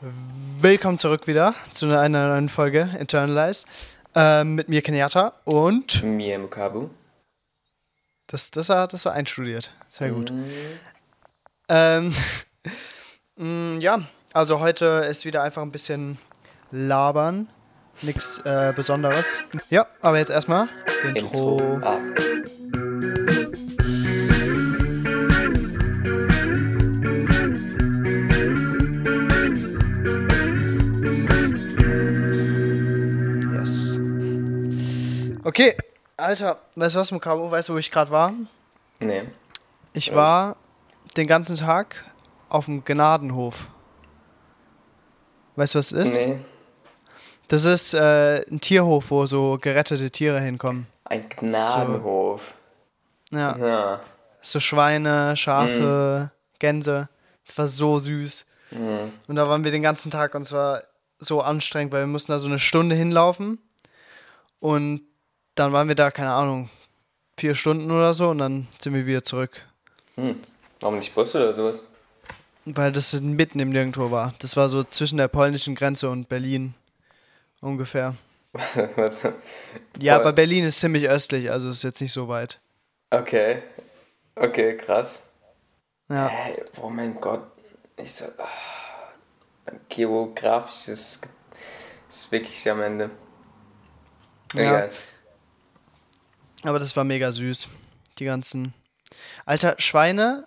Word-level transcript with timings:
Willkommen 0.00 0.96
zurück 0.96 1.26
wieder 1.26 1.56
zu 1.72 1.86
einer 1.86 2.28
neuen 2.28 2.48
Folge 2.48 2.88
Internalize. 3.00 3.66
Ähm, 4.14 4.54
mit 4.54 4.68
mir 4.68 4.80
Kenyatta 4.80 5.32
und. 5.44 6.04
Mir 6.04 6.38
Mukabu. 6.38 6.90
Das, 8.28 8.52
das, 8.52 8.68
war, 8.68 8.86
das 8.86 9.04
war 9.06 9.14
einstudiert. 9.14 9.72
Sehr 9.90 10.10
gut. 10.10 10.30
Mm. 10.30 10.44
Ähm, 11.68 12.14
mm, 13.36 13.80
ja, 13.80 14.02
also 14.32 14.60
heute 14.60 15.04
ist 15.10 15.24
wieder 15.24 15.42
einfach 15.42 15.62
ein 15.62 15.72
bisschen 15.72 16.18
labern. 16.70 17.48
Nichts 18.02 18.38
äh, 18.44 18.72
Besonderes. 18.76 19.40
Ja, 19.68 19.88
aber 20.00 20.18
jetzt 20.18 20.30
erstmal 20.30 20.68
Intro. 21.02 21.58
Intro 21.58 21.78
ab. 21.84 22.00
Okay, 35.58 35.74
Alter, 36.16 36.60
weißt 36.76 36.94
du 36.94 37.00
was, 37.00 37.10
Mukabo? 37.10 37.50
Weißt 37.50 37.68
du, 37.68 37.74
wo 37.74 37.78
ich 37.78 37.90
gerade 37.90 38.12
war? 38.12 38.32
Nee. 39.00 39.24
Ich 39.92 40.14
war 40.14 40.54
den 41.16 41.26
ganzen 41.26 41.56
Tag 41.56 42.04
auf 42.48 42.66
dem 42.66 42.84
Gnadenhof. 42.84 43.66
Weißt 45.56 45.74
du, 45.74 45.80
was 45.80 45.88
das 45.88 46.10
ist? 46.10 46.14
Nee. 46.14 46.38
Das 47.48 47.64
ist 47.64 47.92
äh, 47.92 48.46
ein 48.48 48.60
Tierhof, 48.60 49.10
wo 49.10 49.26
so 49.26 49.58
gerettete 49.60 50.12
Tiere 50.12 50.40
hinkommen. 50.40 50.86
Ein 51.02 51.28
Gnadenhof. 51.28 52.54
So. 53.28 53.36
Ja. 53.36 53.58
ja. 53.58 54.00
So 54.40 54.60
Schweine, 54.60 55.36
Schafe, 55.36 56.30
mm. 56.30 56.58
Gänse. 56.60 57.08
Das 57.44 57.58
war 57.58 57.66
so 57.66 57.98
süß. 57.98 58.46
Mm. 58.70 59.08
Und 59.26 59.34
da 59.34 59.48
waren 59.48 59.64
wir 59.64 59.72
den 59.72 59.82
ganzen 59.82 60.12
Tag 60.12 60.36
und 60.36 60.42
es 60.42 60.52
war 60.52 60.84
so 61.18 61.40
anstrengend, 61.40 61.92
weil 61.92 62.02
wir 62.02 62.06
mussten 62.06 62.30
da 62.30 62.38
so 62.38 62.46
eine 62.46 62.60
Stunde 62.60 62.94
hinlaufen. 62.94 63.58
Und 64.60 65.07
dann 65.58 65.72
waren 65.72 65.88
wir 65.88 65.94
da, 65.94 66.10
keine 66.10 66.30
Ahnung, 66.30 66.70
vier 67.36 67.54
Stunden 67.54 67.90
oder 67.90 68.14
so 68.14 68.30
und 68.30 68.38
dann 68.38 68.68
sind 68.78 68.94
wir 68.94 69.06
wieder 69.06 69.24
zurück. 69.24 69.62
Hm. 70.14 70.40
Warum 70.80 70.98
nicht 70.98 71.14
Bus 71.14 71.34
oder 71.34 71.54
sowas? 71.54 71.80
Weil 72.64 72.92
das 72.92 73.20
mitten 73.20 73.58
im 73.58 73.70
Nirgendwo 73.70 74.10
war. 74.10 74.34
Das 74.38 74.56
war 74.56 74.68
so 74.68 74.84
zwischen 74.84 75.18
der 75.18 75.28
polnischen 75.28 75.74
Grenze 75.74 76.10
und 76.10 76.28
Berlin 76.28 76.74
ungefähr. 77.60 78.14
Was? 78.52 78.76
was? 78.96 79.28
Ja, 79.98 80.16
aber 80.16 80.32
Berlin 80.32 80.64
ist 80.64 80.80
ziemlich 80.80 81.08
östlich, 81.08 81.50
also 81.50 81.70
ist 81.70 81.82
jetzt 81.82 82.00
nicht 82.00 82.12
so 82.12 82.28
weit. 82.28 82.60
Okay. 83.10 83.62
Okay, 84.36 84.76
krass. 84.76 85.30
Ja. 86.08 86.28
Hey, 86.28 86.62
oh 86.80 86.88
mein 86.88 87.20
Gott. 87.20 87.42
Ich 87.96 88.14
so, 88.14 88.26
oh, 88.38 89.72
geografisch 89.88 90.88
ist, 90.88 91.28
ist 92.08 92.30
wirklich 92.30 92.70
am 92.70 92.80
Ende. 92.80 93.10
Egal. 94.54 94.90
Ja. 94.92 94.98
Aber 96.64 96.78
das 96.78 96.96
war 96.96 97.04
mega 97.04 97.32
süß. 97.32 97.68
Die 98.18 98.24
ganzen. 98.24 98.74
Alter, 99.46 99.76
Schweine 99.78 100.46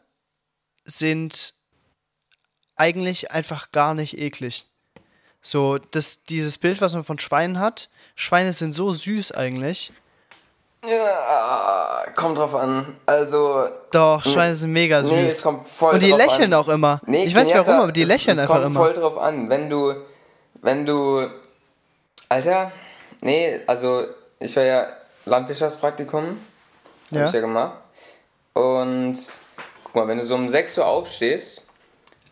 sind 0.85 1.53
eigentlich 2.75 3.31
einfach 3.31 3.71
gar 3.71 3.93
nicht 3.93 4.17
eklig. 4.17 4.65
So, 5.41 5.77
das, 5.77 6.23
dieses 6.23 6.57
Bild, 6.57 6.81
was 6.81 6.93
man 6.93 7.03
von 7.03 7.17
Schweinen 7.17 7.59
hat, 7.59 7.89
Schweine 8.15 8.53
sind 8.53 8.73
so 8.73 8.93
süß 8.93 9.31
eigentlich. 9.31 9.91
Ja, 10.85 12.05
kommt 12.15 12.37
drauf 12.37 12.55
an. 12.55 12.97
Also. 13.05 13.67
Doch, 13.91 14.23
Schweine 14.25 14.55
sind 14.55 14.71
mega 14.71 15.03
süß. 15.03 15.11
Nee, 15.11 15.25
es 15.25 15.41
kommt 15.43 15.67
voll 15.67 15.93
Und 15.93 16.03
die 16.03 16.11
lächeln 16.11 16.53
an. 16.53 16.59
auch 16.59 16.67
immer. 16.67 17.01
Nee, 17.05 17.25
ich 17.25 17.35
weiß 17.35 17.47
nicht 17.47 17.57
warum, 17.57 17.81
aber 17.81 17.91
die 17.91 18.03
lächeln 18.03 18.35
es, 18.35 18.43
es 18.43 18.49
einfach 18.49 18.65
immer. 18.65 18.67
Es 18.67 18.75
kommt 18.75 18.85
voll 18.85 18.93
drauf 18.93 19.17
an. 19.17 19.49
Wenn 19.49 19.69
du. 19.69 19.95
Wenn 20.61 20.85
du. 20.85 21.29
Alter, 22.29 22.71
nee, 23.21 23.59
also 23.67 24.05
ich 24.39 24.55
war 24.55 24.63
ja 24.63 24.87
Landwirtschaftspraktikum. 25.25 26.37
Ja. 27.11 27.19
Habe 27.19 27.27
ich 27.27 27.33
ja 27.33 27.41
gemacht. 27.41 27.77
Und 28.53 29.17
guck 29.83 29.95
mal, 29.95 30.07
wenn 30.07 30.17
du 30.17 30.23
so 30.23 30.35
um 30.35 30.49
6 30.49 30.77
Uhr 30.79 30.87
aufstehst, 30.87 31.71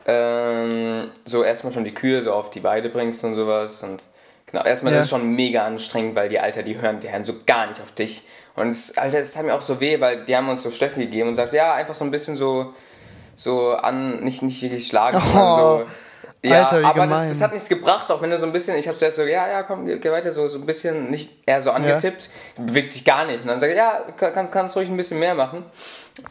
ähm, 0.05 1.11
so 1.25 1.43
erstmal 1.43 1.73
schon 1.73 1.83
die 1.83 1.93
Kühe 1.93 2.21
so 2.21 2.33
auf 2.33 2.49
die 2.49 2.63
Weide 2.63 2.89
bringst 2.89 3.23
und 3.23 3.35
sowas. 3.35 3.83
Und 3.83 4.03
genau, 4.45 4.63
erstmal 4.63 4.93
ja. 4.93 4.99
das 4.99 5.07
ist 5.07 5.11
schon 5.11 5.29
mega 5.35 5.65
anstrengend, 5.65 6.15
weil 6.15 6.29
die 6.29 6.39
Alter, 6.39 6.63
die 6.63 6.79
hören, 6.79 6.99
die 6.99 7.11
hören 7.11 7.23
so 7.23 7.33
gar 7.45 7.67
nicht 7.67 7.81
auf 7.81 7.91
dich. 7.91 8.27
Und 8.55 8.69
es, 8.69 8.97
Alter, 8.97 9.19
es 9.19 9.37
hat 9.37 9.45
mir 9.45 9.53
auch 9.53 9.61
so 9.61 9.79
weh, 9.79 9.99
weil 10.01 10.25
die 10.25 10.35
haben 10.35 10.49
uns 10.49 10.63
so 10.63 10.71
Stöcke 10.71 10.99
gegeben 10.99 11.29
und 11.29 11.35
sagt, 11.35 11.53
ja, 11.53 11.73
einfach 11.73 11.95
so 11.95 12.03
ein 12.03 12.11
bisschen 12.11 12.35
so, 12.35 12.73
so 13.35 13.71
an, 13.71 14.21
nicht, 14.23 14.41
nicht 14.41 14.61
wirklich 14.61 14.87
schlagen, 14.87 15.17
oh. 15.17 15.21
sondern 15.21 15.85
so 15.85 15.91
ja, 16.41 16.65
Alter, 16.65 16.87
aber 16.87 17.05
das, 17.05 17.27
das, 17.27 17.41
hat 17.41 17.51
nichts 17.51 17.67
gebracht, 17.67 18.09
auch 18.09 18.21
wenn 18.21 18.29
du 18.29 18.37
so 18.37 18.45
ein 18.45 18.53
bisschen, 18.53 18.77
ich 18.77 18.87
habe 18.87 18.97
zuerst 18.97 19.17
so, 19.17 19.23
ja, 19.23 19.47
ja, 19.49 19.63
komm, 19.63 19.85
geh 19.85 20.11
weiter, 20.11 20.31
so, 20.31 20.47
so 20.47 20.57
ein 20.57 20.65
bisschen, 20.65 21.09
nicht 21.09 21.43
eher 21.45 21.61
so 21.61 21.71
angetippt, 21.71 22.29
ja. 22.57 22.63
bewegt 22.63 22.91
sich 22.91 23.03
gar 23.03 23.25
nicht. 23.25 23.41
Und 23.41 23.47
dann 23.47 23.59
sage 23.59 23.73
ich, 23.73 23.77
ja, 23.77 24.05
kannst, 24.15 24.53
kannst 24.53 24.75
ruhig 24.77 24.87
ein 24.87 24.95
bisschen 24.95 25.19
mehr 25.19 25.35
machen. 25.35 25.65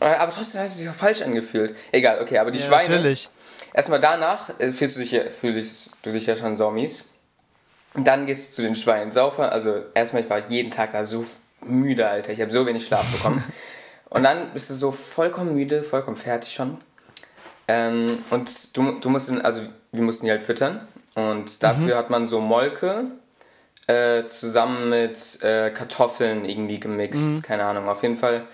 Äh, 0.01 0.07
aber 0.07 0.33
trotzdem 0.33 0.61
hat 0.61 0.69
es 0.69 0.79
sich 0.79 0.89
auch 0.89 0.95
falsch 0.95 1.21
angefühlt. 1.21 1.77
Egal, 1.93 2.23
okay, 2.23 2.39
aber 2.39 2.51
die 2.51 2.59
ja, 2.59 2.65
Schweine. 2.65 2.97
Natürlich. 2.97 3.29
Erstmal 3.75 4.01
danach 4.01 4.49
äh, 4.59 4.73
fühlst 4.73 4.97
du 4.97 5.01
dich, 5.01 5.13
ja, 5.13 5.29
fühlst 5.29 5.99
du 6.03 6.11
dich 6.11 6.25
ja 6.25 6.37
schon 6.37 6.57
so 6.57 6.71
mies. 6.71 7.11
Und 7.93 8.07
dann 8.07 8.25
gehst 8.25 8.51
du 8.51 8.55
zu 8.55 8.63
den 8.63 8.77
Schweinen 8.77 9.13
saufen. 9.13 9.45
Also 9.45 9.83
erstmal, 9.93 10.23
ich 10.23 10.31
war 10.31 10.39
jeden 10.49 10.71
Tag 10.71 10.93
da 10.93 11.05
so 11.05 11.27
müde, 11.61 12.09
Alter. 12.09 12.33
Ich 12.33 12.41
habe 12.41 12.51
so 12.51 12.65
wenig 12.65 12.87
Schlaf 12.87 13.05
bekommen. 13.13 13.45
Und 14.11 14.23
dann 14.23 14.53
bist 14.55 14.71
du 14.71 14.75
so 14.75 14.91
vollkommen 14.91 15.55
müde, 15.55 15.83
vollkommen 15.83 16.17
fertig 16.17 16.53
schon. 16.53 16.79
Ähm, 17.69 18.19
und 18.31 18.77
du, 18.77 18.93
du 18.99 19.11
musst, 19.11 19.31
also 19.45 19.61
wir 19.93 20.03
mussten 20.03 20.27
die 20.27 20.33
halt 20.33 20.43
füttern. 20.43 20.87
Und 21.15 21.63
dafür 21.63 21.95
mhm. 21.95 21.99
hat 21.99 22.11
man 22.11 22.27
so 22.27 22.41
Molke 22.41 23.07
äh, 23.87 24.27
zusammen 24.29 24.91
mit 24.91 25.43
äh, 25.43 25.71
Kartoffeln 25.71 26.45
irgendwie 26.45 26.81
gemixt. 26.81 27.21
Mhm. 27.21 27.43
Keine 27.43 27.65
Ahnung, 27.65 27.89
auf 27.89 28.03
jeden 28.03 28.17
Fall. 28.17 28.45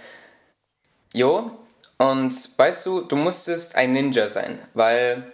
Jo. 1.13 1.51
Und 1.97 2.59
weißt 2.59 2.87
du, 2.87 3.03
du 3.03 3.17
musstest 3.17 3.77
ein 3.77 3.93
Ninja 3.93 4.29
sein, 4.29 4.59
weil 4.75 5.33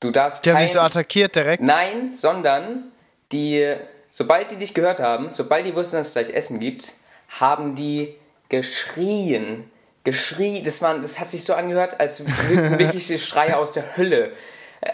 du 0.00 0.10
darfst. 0.10 0.44
Die 0.44 0.52
haben 0.52 0.60
dich 0.60 0.72
so 0.72 0.80
attackiert 0.80 1.36
direkt? 1.36 1.62
Nein, 1.62 2.12
sondern 2.12 2.90
die, 3.30 3.74
sobald 4.10 4.50
die 4.50 4.56
dich 4.56 4.74
gehört 4.74 4.98
haben, 4.98 5.30
sobald 5.30 5.64
die 5.64 5.74
wussten, 5.74 5.96
dass 5.96 6.08
es 6.08 6.14
gleich 6.14 6.34
Essen 6.34 6.58
gibt, 6.58 6.92
haben 7.38 7.76
die 7.76 8.16
geschrien 8.48 9.70
geschrien, 10.04 10.62
das, 10.64 10.82
war, 10.82 10.98
das 10.98 11.20
hat 11.20 11.30
sich 11.30 11.44
so 11.44 11.54
angehört, 11.54 12.00
als 12.00 12.24
wirkliche 12.26 13.18
Schreie 13.18 13.56
aus 13.56 13.72
der 13.72 13.96
Hölle. 13.96 14.32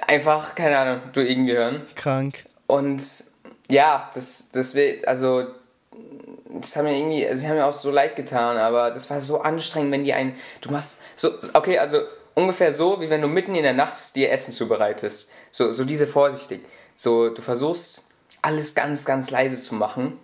Einfach, 0.07 0.55
keine 0.55 0.79
Ahnung, 0.79 1.01
du 1.13 1.21
irgendwie 1.21 1.53
hören. 1.53 1.87
Krank. 1.95 2.45
Und 2.67 3.03
ja, 3.69 4.11
das, 4.15 4.51
das 4.53 4.75
will, 4.75 5.03
also, 5.07 5.47
das 6.61 6.75
haben 6.75 6.87
mir 6.87 6.97
irgendwie, 6.97 7.27
sie 7.35 7.49
haben 7.49 7.57
mir 7.57 7.67
auch 7.67 7.73
so 7.73 7.91
leid 7.91 8.17
getan, 8.17 8.57
aber 8.57 8.91
das 8.91 9.09
war 9.11 9.21
so 9.21 9.41
anstrengend, 9.41 9.93
wenn 9.93 10.05
die 10.05 10.15
einen, 10.15 10.35
du 10.61 10.71
machst, 10.71 11.03
so, 11.15 11.31
okay, 11.55 11.79
also 11.79 12.01
ungefähr 12.35 12.73
so, 12.73 13.01
wie 13.01 13.09
wenn 13.09 13.23
du 13.23 13.29
mitten 13.29 13.55
in 13.55 13.63
der 13.63 13.75
Nacht 13.75 14.17
dir 14.17 14.33
Essen 14.33 14.53
zubereitest. 14.53 15.35
So, 15.51 15.73
so 15.73 15.85
diese 15.85 16.07
vorsichtig. 16.07 16.61
So, 16.95 17.31
du 17.31 17.43
versuchst 17.43 18.09
alles 18.43 18.75
ganz, 18.75 19.05
ganz 19.05 19.31
leise 19.31 19.63
zu 19.63 19.75
machen 19.75 20.19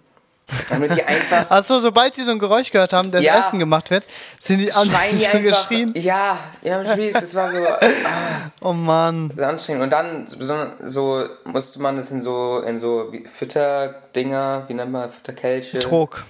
damit 0.68 0.96
die 0.96 1.02
einfach. 1.02 1.50
Achso, 1.50 1.78
sobald 1.78 2.16
die 2.16 2.22
so 2.22 2.32
ein 2.32 2.38
Geräusch 2.38 2.70
gehört 2.70 2.92
haben, 2.92 3.10
das 3.10 3.24
ja, 3.24 3.38
Essen 3.38 3.58
gemacht 3.58 3.90
wird, 3.90 4.06
sind 4.38 4.58
die 4.58 4.72
an 4.72 4.88
so 4.88 5.38
geschrien. 5.40 5.92
Ja, 5.94 6.38
ja, 6.62 6.82
das 6.82 7.34
war 7.34 7.50
so. 7.50 7.58
Ah, 8.04 8.50
oh 8.62 8.72
Mann. 8.72 9.32
So 9.36 9.44
anstrengend. 9.44 9.82
Und 9.84 9.90
dann 9.90 10.26
so, 10.26 10.54
so 10.80 11.26
musste 11.44 11.80
man 11.80 11.96
das 11.96 12.10
in 12.10 12.20
so 12.20 12.60
in 12.60 12.78
so 12.78 13.12
Fütterdinger, 13.24 14.64
wie 14.66 14.74
nennt 14.74 14.92
man 14.92 15.10
Fütterkelche? 15.10 15.78
Trug. 15.78 16.24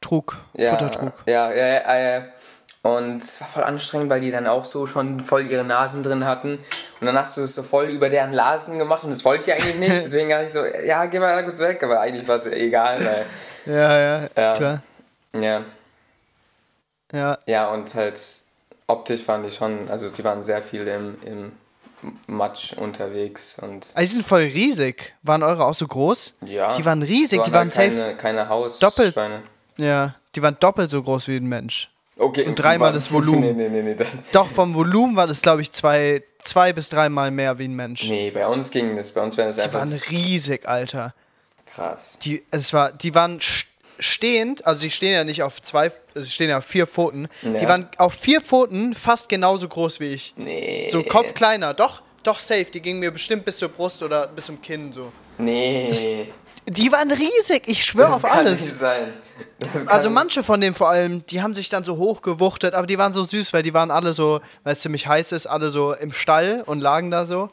Trug. 0.00 0.36
Ja, 0.54 0.70
Futtertrug. 0.70 1.12
Ja, 1.26 1.52
ja, 1.52 1.66
ja, 1.66 1.98
ja. 1.98 2.22
Und 2.82 3.22
es 3.22 3.40
war 3.40 3.48
voll 3.48 3.62
anstrengend, 3.62 4.10
weil 4.10 4.20
die 4.20 4.32
dann 4.32 4.48
auch 4.48 4.64
so 4.64 4.88
schon 4.88 5.20
voll 5.20 5.48
ihre 5.48 5.62
Nasen 5.62 6.02
drin 6.02 6.24
hatten. 6.24 6.58
Und 7.00 7.06
dann 7.06 7.16
hast 7.16 7.36
du 7.36 7.42
es 7.42 7.54
so 7.54 7.62
voll 7.62 7.86
über 7.86 8.08
deren 8.08 8.32
Nasen 8.32 8.78
gemacht 8.78 9.04
und 9.04 9.10
das 9.10 9.24
wollte 9.24 9.50
ich 9.50 9.56
eigentlich 9.56 9.78
nicht. 9.78 9.92
Deswegen 10.04 10.30
dachte 10.30 10.44
ich 10.44 10.52
so, 10.52 10.64
ja, 10.84 11.06
geh 11.06 11.20
mal 11.20 11.44
kurz 11.44 11.60
weg. 11.60 11.82
Aber 11.84 12.00
eigentlich 12.00 12.26
war 12.26 12.36
es 12.36 12.46
egal, 12.46 12.98
weil 13.04 13.24
ja, 13.66 13.98
ja, 13.98 14.28
ja, 14.36 14.52
klar. 14.54 14.82
Ja. 15.34 15.64
Ja. 17.12 17.38
Ja, 17.46 17.70
und 17.70 17.94
halt 17.94 18.18
optisch 18.86 19.26
waren 19.28 19.42
die 19.42 19.50
schon, 19.50 19.88
also 19.90 20.08
die 20.08 20.24
waren 20.24 20.42
sehr 20.42 20.62
viel 20.62 20.86
im, 20.86 21.16
im 21.24 21.52
Matsch 22.26 22.72
unterwegs. 22.74 23.58
Und 23.58 23.86
ah, 23.94 24.00
die 24.00 24.06
sind 24.06 24.26
voll 24.26 24.42
riesig. 24.42 25.14
Waren 25.22 25.42
eure 25.42 25.66
auch 25.66 25.74
so 25.74 25.86
groß? 25.86 26.34
Ja. 26.46 26.74
Die 26.74 26.84
waren 26.84 27.02
riesig, 27.02 27.38
waren 27.38 27.46
die 27.46 27.52
waren 27.52 27.70
keine, 27.70 28.02
safe. 28.02 28.16
Keine 28.16 28.48
Hausschweine. 28.48 29.12
Doppelt, 29.12 29.42
ja, 29.76 30.14
die 30.34 30.42
waren 30.42 30.56
doppelt 30.58 30.90
so 30.90 31.02
groß 31.02 31.28
wie 31.28 31.36
ein 31.36 31.46
Mensch. 31.46 31.90
Okay. 32.16 32.44
Und 32.44 32.56
dreimal 32.56 32.92
das 32.92 33.10
Volumen. 33.12 33.56
Nee, 33.56 33.68
nee, 33.68 33.82
nee, 33.82 33.94
nee. 33.94 34.06
Doch, 34.32 34.48
vom 34.48 34.74
Volumen 34.74 35.16
war 35.16 35.26
das, 35.26 35.42
glaube 35.42 35.62
ich, 35.62 35.72
zwei, 35.72 36.22
zwei 36.40 36.72
bis 36.72 36.88
dreimal 36.88 37.30
mehr 37.30 37.58
wie 37.58 37.64
ein 37.64 37.74
Mensch. 37.74 38.08
Nee, 38.08 38.30
bei 38.30 38.46
uns 38.46 38.70
ging 38.70 38.96
das. 38.96 39.12
Bei 39.12 39.22
uns 39.22 39.36
wären 39.36 39.48
das 39.48 39.56
die 39.56 39.62
einfach. 39.62 39.84
Die 39.84 39.90
waren 39.92 40.02
riesig, 40.10 40.68
Alter. 40.68 41.14
Krass. 41.74 42.18
Die, 42.20 42.44
es 42.50 42.72
war, 42.72 42.92
die 42.92 43.14
waren 43.14 43.40
stehend, 43.98 44.66
also 44.66 44.80
sie 44.80 44.90
stehen 44.90 45.12
ja 45.12 45.24
nicht 45.24 45.42
auf 45.42 45.62
zwei, 45.62 45.92
sie 46.14 46.30
stehen 46.30 46.50
ja 46.50 46.58
auf 46.58 46.64
vier 46.64 46.86
Pfoten. 46.86 47.28
Ja. 47.42 47.52
Die 47.52 47.68
waren 47.68 47.88
auf 47.98 48.14
vier 48.14 48.40
Pfoten 48.40 48.94
fast 48.94 49.28
genauso 49.28 49.68
groß 49.68 50.00
wie 50.00 50.12
ich. 50.12 50.34
Nee. 50.36 50.88
So 50.90 51.02
Kopf 51.02 51.34
kleiner, 51.34 51.74
doch, 51.74 52.02
Doch, 52.22 52.38
safe, 52.38 52.66
die 52.66 52.80
gingen 52.80 53.00
mir 53.00 53.10
bestimmt 53.10 53.44
bis 53.44 53.58
zur 53.58 53.68
Brust 53.68 54.02
oder 54.02 54.28
bis 54.28 54.46
zum 54.46 54.62
Kinn 54.62 54.92
so. 54.92 55.12
Nee. 55.38 55.88
Das, 55.88 56.06
die 56.68 56.92
waren 56.92 57.10
riesig, 57.10 57.64
ich 57.66 57.84
schwöre 57.84 58.14
auf 58.14 58.24
alles. 58.24 58.60
Nicht 58.60 58.74
sein. 58.74 59.12
also 59.88 60.08
manche 60.08 60.44
von 60.44 60.60
denen 60.60 60.74
vor 60.74 60.88
allem, 60.88 61.26
die 61.26 61.42
haben 61.42 61.54
sich 61.54 61.68
dann 61.68 61.82
so 61.82 61.96
hochgewuchtet, 61.96 62.74
aber 62.74 62.86
die 62.86 62.96
waren 62.96 63.12
so 63.12 63.24
süß, 63.24 63.52
weil 63.52 63.64
die 63.64 63.74
waren 63.74 63.90
alle 63.90 64.12
so, 64.12 64.40
weil 64.62 64.74
es 64.74 64.80
ziemlich 64.80 65.08
heiß 65.08 65.32
ist, 65.32 65.46
alle 65.46 65.70
so 65.70 65.94
im 65.94 66.12
Stall 66.12 66.62
und 66.64 66.80
lagen 66.80 67.10
da 67.10 67.26
so 67.26 67.50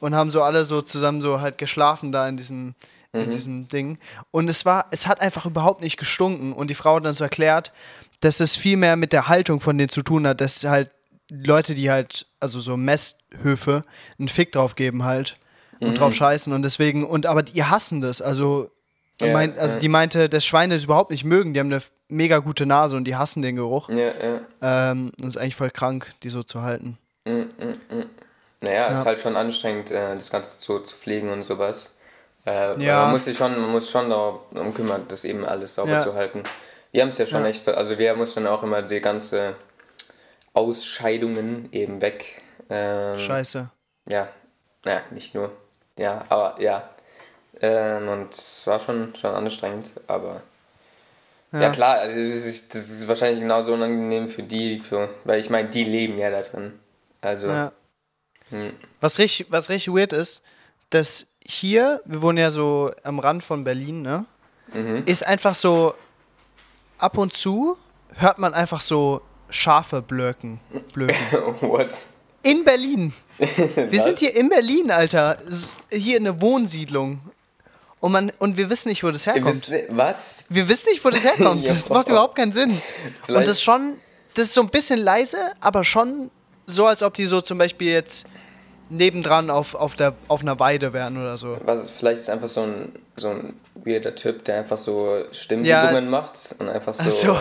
und 0.00 0.14
haben 0.14 0.30
so 0.30 0.42
alle 0.42 0.64
so 0.64 0.80
zusammen 0.80 1.20
so 1.20 1.42
halt 1.42 1.58
geschlafen 1.58 2.10
da 2.10 2.26
in 2.26 2.38
diesem, 2.38 2.74
mhm. 3.12 3.20
in 3.20 3.30
diesem 3.30 3.68
Ding. 3.68 3.98
Und 4.30 4.48
es 4.48 4.64
war, 4.64 4.86
es 4.90 5.06
hat 5.06 5.20
einfach 5.20 5.46
überhaupt 5.46 5.80
nicht 5.80 5.96
gestunken. 5.96 6.52
Und 6.52 6.68
die 6.68 6.74
Frau 6.74 6.96
hat 6.96 7.04
dann 7.04 7.14
so 7.14 7.24
erklärt, 7.24 7.72
dass 8.20 8.40
es 8.40 8.56
viel 8.56 8.76
mehr 8.76 8.96
mit 8.96 9.12
der 9.12 9.28
Haltung 9.28 9.60
von 9.60 9.78
denen 9.78 9.88
zu 9.88 10.02
tun 10.02 10.26
hat, 10.26 10.40
dass 10.40 10.64
halt 10.64 10.90
Leute, 11.30 11.74
die 11.74 11.90
halt, 11.90 12.26
also 12.40 12.60
so 12.60 12.76
Messhöfe, 12.76 13.82
einen 14.18 14.28
Fick 14.28 14.52
drauf 14.52 14.76
geben 14.76 15.04
halt 15.04 15.34
und 15.80 15.90
mhm. 15.90 15.94
drauf 15.94 16.14
scheißen 16.14 16.52
und 16.52 16.62
deswegen, 16.62 17.04
und 17.04 17.26
aber 17.26 17.42
die 17.42 17.62
hassen 17.62 18.00
das. 18.00 18.22
Also, 18.22 18.70
ja, 19.20 19.32
mein, 19.32 19.58
also 19.58 19.74
ja. 19.74 19.80
die 19.80 19.88
meinte, 19.88 20.28
dass 20.28 20.44
Schweine 20.44 20.74
das 20.74 20.84
überhaupt 20.84 21.10
nicht 21.10 21.24
mögen, 21.24 21.52
die 21.52 21.60
haben 21.60 21.72
eine 21.72 21.82
mega 22.08 22.38
gute 22.38 22.66
Nase 22.66 22.96
und 22.96 23.04
die 23.04 23.16
hassen 23.16 23.42
den 23.42 23.56
Geruch. 23.56 23.88
Ja, 23.90 23.96
ja. 23.96 24.90
Ähm, 24.90 25.12
das 25.18 25.30
ist 25.30 25.36
eigentlich 25.36 25.56
voll 25.56 25.70
krank, 25.70 26.12
die 26.22 26.30
so 26.30 26.42
zu 26.42 26.62
halten. 26.62 26.98
Mhm, 27.26 27.48
mh, 27.58 27.66
mh. 27.66 28.04
Naja, 28.62 28.74
ja. 28.74 28.88
ist 28.88 29.06
halt 29.06 29.20
schon 29.20 29.36
anstrengend, 29.36 29.90
äh, 29.90 30.14
das 30.14 30.30
Ganze 30.30 30.58
zu, 30.58 30.80
zu 30.80 30.96
pflegen 30.96 31.30
und 31.30 31.44
sowas. 31.44 31.97
Äh, 32.48 32.82
ja. 32.82 33.02
Man 33.02 33.12
muss 33.12 33.24
sich 33.26 33.36
schon, 33.36 33.60
man 33.60 33.70
muss 33.70 33.90
schon 33.90 34.08
darum 34.08 34.72
kümmern, 34.74 35.04
das 35.08 35.24
eben 35.24 35.44
alles 35.44 35.74
sauber 35.74 35.92
ja. 35.92 36.00
zu 36.00 36.14
halten. 36.14 36.42
Wir 36.92 37.02
haben 37.02 37.10
es 37.10 37.18
ja 37.18 37.26
schon 37.26 37.42
ja. 37.42 37.48
echt, 37.48 37.68
also 37.68 37.98
wir 37.98 38.14
mussten 38.16 38.46
auch 38.46 38.62
immer 38.62 38.80
die 38.80 39.00
ganze 39.00 39.54
Ausscheidungen 40.54 41.68
eben 41.72 42.00
weg. 42.00 42.42
Ähm, 42.70 43.18
Scheiße. 43.18 43.68
Ja, 44.08 44.28
naja, 44.84 45.02
nicht 45.10 45.34
nur. 45.34 45.52
Ja, 45.98 46.24
aber 46.30 46.60
ja. 46.60 46.88
Ähm, 47.60 48.08
und 48.08 48.32
es 48.32 48.66
war 48.66 48.80
schon, 48.80 49.14
schon 49.14 49.34
anstrengend, 49.34 49.90
aber 50.06 50.40
ja, 51.52 51.62
ja 51.62 51.70
klar, 51.70 51.98
also 51.98 52.18
das, 52.18 52.46
ist, 52.46 52.74
das 52.74 52.88
ist 52.88 53.08
wahrscheinlich 53.08 53.40
genauso 53.40 53.74
unangenehm 53.74 54.28
für 54.28 54.42
die, 54.42 54.80
für, 54.80 55.10
weil 55.24 55.40
ich 55.40 55.50
meine, 55.50 55.68
die 55.68 55.84
leben 55.84 56.18
ja 56.18 56.30
da 56.30 56.40
drin. 56.40 56.78
Also. 57.20 57.48
Ja. 57.48 57.72
Hm. 58.50 58.72
Was, 59.00 59.18
richtig, 59.18 59.50
was 59.50 59.68
richtig 59.68 59.92
weird 59.92 60.12
ist, 60.12 60.42
dass 60.90 61.26
hier, 61.48 62.00
wir 62.04 62.22
wohnen 62.22 62.38
ja 62.38 62.50
so 62.50 62.90
am 63.02 63.18
Rand 63.18 63.42
von 63.42 63.64
Berlin, 63.64 64.02
ne? 64.02 64.26
Mhm. 64.72 65.04
Ist 65.06 65.26
einfach 65.26 65.54
so, 65.54 65.94
ab 66.98 67.16
und 67.16 67.32
zu 67.32 67.76
hört 68.16 68.38
man 68.38 68.52
einfach 68.54 68.80
so 68.80 69.22
Schafe 69.50 70.02
blöken. 70.02 70.60
blöken. 70.92 71.16
What? 71.60 71.94
In 72.42 72.64
Berlin. 72.64 73.14
Wir 73.38 74.02
sind 74.02 74.18
hier 74.18 74.34
in 74.36 74.48
Berlin, 74.48 74.90
Alter. 74.90 75.38
Hier 75.90 76.16
eine 76.16 76.40
Wohnsiedlung. 76.40 77.20
Und, 78.00 78.12
man, 78.12 78.32
und 78.38 78.56
wir 78.56 78.70
wissen 78.70 78.90
nicht, 78.90 79.02
wo 79.02 79.10
das 79.10 79.26
herkommt. 79.26 79.46
Wisst, 79.46 79.72
was? 79.90 80.46
Wir 80.50 80.68
wissen 80.68 80.88
nicht, 80.90 81.04
wo 81.04 81.10
das 81.10 81.24
herkommt. 81.24 81.66
das 81.68 81.88
macht 81.88 82.08
überhaupt 82.08 82.36
keinen 82.36 82.52
Sinn. 82.52 82.70
Vielleicht. 83.22 83.28
Und 83.28 83.46
das 83.46 83.56
ist 83.58 83.62
schon, 83.62 83.94
das 84.34 84.46
ist 84.46 84.54
so 84.54 84.60
ein 84.60 84.68
bisschen 84.68 85.00
leise, 85.00 85.52
aber 85.60 85.82
schon 85.82 86.30
so, 86.66 86.86
als 86.86 87.02
ob 87.02 87.14
die 87.14 87.26
so 87.26 87.40
zum 87.40 87.58
Beispiel 87.58 87.88
jetzt 87.88 88.26
nebendran 88.90 89.50
auf, 89.50 89.74
auf, 89.74 89.94
der, 89.94 90.14
auf 90.28 90.42
einer 90.42 90.58
Weide 90.58 90.92
wären 90.92 91.20
oder 91.20 91.36
so. 91.36 91.58
Was, 91.64 91.88
vielleicht 91.90 92.20
ist 92.20 92.30
einfach 92.30 92.48
so 92.48 92.62
ein, 92.62 92.92
so 93.16 93.30
ein 93.30 93.54
weirder 93.74 94.14
Typ, 94.14 94.44
der 94.44 94.58
einfach 94.58 94.78
so 94.78 95.24
Stimmübungen 95.32 96.04
ja. 96.04 96.10
macht 96.10 96.56
und 96.58 96.68
einfach 96.68 96.94
so, 96.94 97.10
so. 97.10 97.36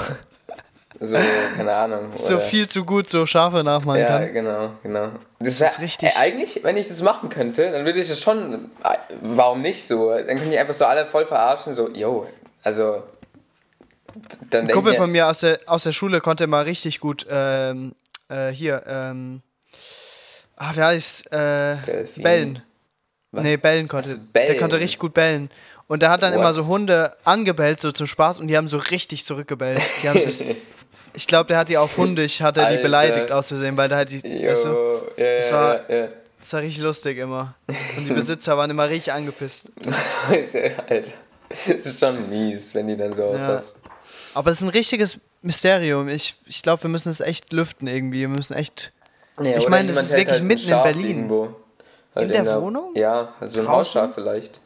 so 0.99 1.15
keine 1.55 1.73
Ahnung. 1.73 2.11
So 2.17 2.39
viel 2.39 2.67
zu 2.67 2.83
gut 2.83 3.09
so 3.09 3.25
Schafe 3.25 3.63
nachmachen 3.63 4.01
ja, 4.01 4.07
kann. 4.07 4.21
Ja, 4.23 4.27
genau, 4.29 4.71
genau. 4.83 5.11
Das, 5.39 5.59
das 5.59 5.73
ist 5.73 5.79
richtig. 5.79 6.09
Äh, 6.09 6.19
eigentlich, 6.19 6.63
wenn 6.63 6.77
ich 6.77 6.87
das 6.87 7.01
machen 7.01 7.29
könnte, 7.29 7.71
dann 7.71 7.85
würde 7.85 7.99
ich 7.99 8.09
das 8.09 8.19
schon, 8.19 8.69
äh, 8.83 8.97
warum 9.21 9.61
nicht 9.61 9.85
so? 9.85 10.09
Dann 10.09 10.25
könnte 10.25 10.49
ich 10.49 10.59
einfach 10.59 10.73
so 10.73 10.85
alle 10.85 11.05
voll 11.05 11.25
verarschen, 11.25 11.73
so, 11.73 11.89
yo, 11.89 12.27
also... 12.63 13.03
Dann 14.49 14.67
Ein 14.67 14.73
Kumpel 14.73 14.95
von 14.95 15.11
mir 15.11 15.27
aus 15.27 15.41
der, 15.41 15.59
aus 15.67 15.83
der 15.83 15.91
Schule 15.91 16.21
konnte 16.21 16.47
mal 16.47 16.63
richtig 16.63 16.99
gut 16.99 17.27
ähm, 17.29 17.93
äh, 18.29 18.49
hier, 18.49 18.83
ähm, 18.87 19.43
Ah, 20.57 20.75
wie 20.75 20.81
heißt 20.81 21.31
äh, 21.31 21.77
Bellen. 22.17 22.61
Was? 23.31 23.43
Nee, 23.43 23.57
bellen 23.57 23.87
konnte. 23.87 24.09
Also 24.09 24.21
bellen. 24.33 24.47
Der 24.47 24.57
konnte 24.57 24.79
richtig 24.79 24.99
gut 24.99 25.13
bellen. 25.13 25.49
Und 25.87 26.01
der 26.01 26.09
hat 26.09 26.23
dann 26.23 26.33
What? 26.33 26.39
immer 26.39 26.53
so 26.53 26.67
Hunde 26.67 27.15
angebellt, 27.23 27.79
so 27.79 27.91
zum 27.91 28.07
Spaß, 28.07 28.39
und 28.39 28.47
die 28.47 28.57
haben 28.57 28.67
so 28.67 28.77
richtig 28.77 29.23
zurückgebellt. 29.23 29.81
Die 30.01 30.09
haben 30.09 30.21
das, 30.21 30.43
ich 31.13 31.27
glaube, 31.27 31.47
der 31.47 31.57
hat 31.57 31.69
die 31.69 31.77
auf 31.77 31.97
hundig, 31.97 32.41
hat 32.41 32.57
er 32.57 32.75
die 32.75 32.81
beleidigt 32.81 33.31
aus 33.31 33.49
Versehen, 33.49 33.77
weil 33.77 33.87
der 33.87 33.97
halt 33.99 34.11
die, 34.11 34.17
jo, 34.17 34.49
weißt 34.49 34.65
du, 34.65 35.01
ja, 35.17 35.35
das 35.37 35.51
war, 35.51 35.89
ja, 35.89 35.95
ja. 35.95 36.07
das 36.39 36.53
war 36.53 36.61
richtig 36.61 36.83
lustig 36.83 37.17
immer. 37.17 37.55
Und 37.95 38.05
die 38.05 38.13
Besitzer 38.13 38.57
waren 38.57 38.69
immer 38.69 38.89
richtig 38.89 39.13
angepisst. 39.13 39.71
Alter, 40.29 41.11
das 41.49 41.67
ist 41.67 41.99
schon 41.99 42.29
mies, 42.29 42.75
wenn 42.75 42.87
die 42.87 42.97
dann 42.97 43.13
so 43.13 43.23
auslassen. 43.23 43.83
Aber 44.33 44.49
das 44.49 44.59
ist 44.59 44.63
ein 44.63 44.69
richtiges 44.69 45.19
Mysterium. 45.41 46.09
Ich, 46.09 46.35
ich 46.45 46.61
glaube, 46.61 46.83
wir 46.83 46.89
müssen 46.89 47.09
es 47.09 47.21
echt 47.21 47.51
lüften 47.51 47.87
irgendwie. 47.87 48.21
Wir 48.21 48.29
müssen 48.29 48.53
echt 48.53 48.91
ja, 49.41 49.57
ich 49.57 49.69
meine, 49.69 49.89
das 49.89 50.05
ist 50.05 50.11
wirklich 50.11 50.29
halt 50.29 50.43
mitten 50.43 50.69
in 50.69 50.83
Berlin. 50.83 51.05
Irgendwo. 51.05 51.55
Halt 52.15 52.23
in, 52.23 52.27
der, 52.29 52.39
in 52.39 52.45
der 52.45 52.61
Wohnung? 52.61 52.95
Ja, 52.95 53.33
also 53.39 53.59
ein 53.59 53.67
Hausschaf 53.67 54.15
vielleicht. 54.15 54.59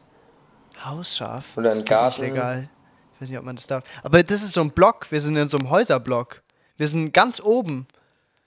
Hausschaf? 0.82 1.56
Oder 1.56 1.72
ein 1.72 1.84
Garten. 1.84 2.22
legal. 2.22 2.68
Ich 3.14 3.20
weiß 3.20 3.28
nicht, 3.28 3.38
ob 3.38 3.44
man 3.44 3.56
das 3.56 3.66
darf. 3.66 3.84
Aber 4.02 4.22
das 4.22 4.42
ist 4.42 4.52
so 4.52 4.62
ein 4.62 4.70
Block. 4.70 5.10
Wir 5.10 5.20
sind 5.20 5.36
in 5.36 5.48
so 5.48 5.58
einem 5.58 5.70
Häuserblock. 5.70 6.42
Wir 6.76 6.88
sind 6.88 7.12
ganz 7.12 7.40
oben. 7.40 7.86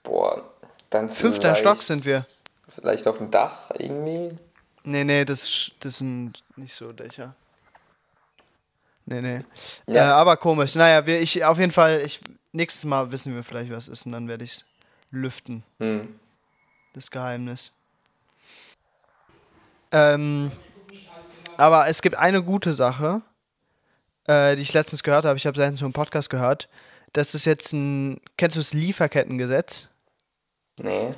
Boah, 0.04 0.44
dann 0.89 1.10
Fünfter 1.10 1.56
Stock 1.56 1.81
sind 1.81 2.06
wir. 2.06 2.25
Vielleicht 2.68 3.07
auf 3.07 3.19
dem 3.19 3.31
Dach 3.31 3.71
irgendwie? 3.78 4.38
Nee, 4.83 5.04
nee, 5.04 5.25
das, 5.25 5.71
das 5.80 6.00
sind 6.00 6.44
nicht 6.57 6.75
so 6.75 6.92
Dächer. 6.92 7.36
Nee, 9.06 9.21
nee. 9.21 9.42
Ja. 9.88 10.12
Äh, 10.12 10.13
aber 10.13 10.38
komisch. 10.38 10.75
Naja, 10.75 11.06
wir, 11.06 11.21
ich, 11.21 11.44
auf 11.45 11.60
jeden 11.60 11.71
Fall, 11.71 12.01
ich, 12.01 12.19
nächstes 12.51 12.86
Mal 12.86 13.12
wissen 13.12 13.33
wir 13.33 13.44
vielleicht, 13.44 13.71
was 13.71 13.88
ist 13.88 14.06
und 14.06 14.12
dann 14.12 14.28
werde 14.28 14.44
ich 14.44 14.51
es 14.51 14.66
lüften. 15.16 15.64
Hm. 15.80 16.20
Das 16.94 17.12
Geheimnis. 17.12 17.72
Ähm, 19.92 20.52
aber 21.58 21.88
es 21.88 22.02
gibt 22.02 22.16
eine 22.16 22.44
gute 22.44 22.74
Sache, 22.74 23.22
äh, 24.28 24.56
die 24.56 24.62
ich 24.62 24.74
letztens 24.74 25.04
gehört 25.04 25.26
habe. 25.26 25.38
Ich 25.38 25.48
habe 25.48 25.58
letztens 25.58 25.80
so 25.80 25.86
einen 25.86 25.94
Podcast 25.94 26.30
gehört. 26.30 26.70
Das 27.14 27.34
ist 27.34 27.46
jetzt 27.46 27.72
ein. 27.74 28.20
Kennst 28.38 28.58
du 28.58 28.60
das 28.60 28.74
Lieferkettengesetz? 28.74 29.88
Nee. 30.78 31.12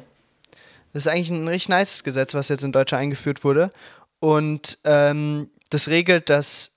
Das 0.93 1.05
ist 1.05 1.07
eigentlich 1.07 1.31
ein 1.31 1.47
richtig 1.47 1.69
nices 1.69 2.03
Gesetz, 2.03 2.33
was 2.33 2.49
jetzt 2.49 2.63
in 2.63 2.71
Deutschland 2.71 3.01
eingeführt 3.01 3.43
wurde. 3.43 3.71
Und 4.19 4.77
ähm, 4.83 5.49
das 5.69 5.89
regelt, 5.89 6.29
dass 6.29 6.71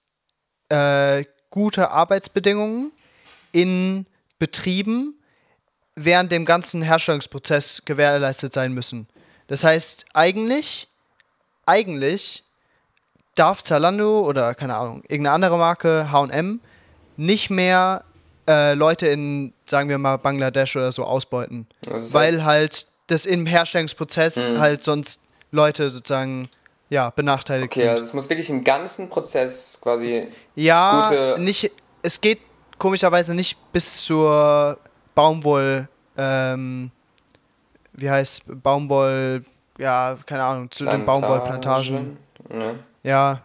äh, 0.68 1.24
gute 1.50 1.90
Arbeitsbedingungen 1.90 2.92
in 3.52 4.06
Betrieben 4.38 5.19
während 6.04 6.32
dem 6.32 6.44
ganzen 6.44 6.82
Herstellungsprozess 6.82 7.82
gewährleistet 7.84 8.52
sein 8.52 8.72
müssen. 8.72 9.06
Das 9.46 9.64
heißt, 9.64 10.04
eigentlich, 10.14 10.88
eigentlich 11.66 12.44
darf 13.34 13.62
Zalando 13.62 14.20
oder 14.20 14.54
keine 14.54 14.76
Ahnung, 14.76 15.02
irgendeine 15.08 15.34
andere 15.34 15.58
Marke, 15.58 16.10
HM, 16.12 16.60
nicht 17.16 17.50
mehr 17.50 18.04
äh, 18.48 18.74
Leute 18.74 19.06
in, 19.08 19.52
sagen 19.68 19.88
wir 19.88 19.98
mal, 19.98 20.16
Bangladesch 20.16 20.76
oder 20.76 20.92
so 20.92 21.04
ausbeuten. 21.04 21.66
Das 21.82 22.14
weil 22.14 22.44
halt 22.44 22.86
das 23.06 23.26
im 23.26 23.46
Herstellungsprozess 23.46 24.48
mhm. 24.48 24.58
halt 24.58 24.82
sonst 24.82 25.20
Leute 25.50 25.90
sozusagen 25.90 26.48
ja, 26.88 27.10
benachteiligt 27.10 27.72
okay, 27.72 27.80
sind. 27.80 27.88
Okay, 27.88 27.96
also 27.96 28.08
es 28.08 28.14
muss 28.14 28.28
wirklich 28.30 28.50
im 28.50 28.64
ganzen 28.64 29.08
Prozess 29.08 29.80
quasi 29.82 30.26
ja, 30.54 31.08
gute. 31.08 31.36
Nicht, 31.40 31.70
es 32.02 32.20
geht 32.20 32.40
komischerweise 32.78 33.34
nicht 33.34 33.56
bis 33.72 34.04
zur 34.04 34.78
Baumwoll, 35.14 35.88
ähm, 36.16 36.90
wie 37.92 38.10
heißt 38.10 38.44
Baumwoll, 38.62 39.44
ja, 39.78 40.18
keine 40.26 40.42
Ahnung, 40.44 40.70
zu 40.70 40.84
Plantagen. 40.84 41.00
den 41.00 41.06
Baumwollplantagen. 41.06 42.16
Ja. 42.50 42.74
ja, 43.02 43.42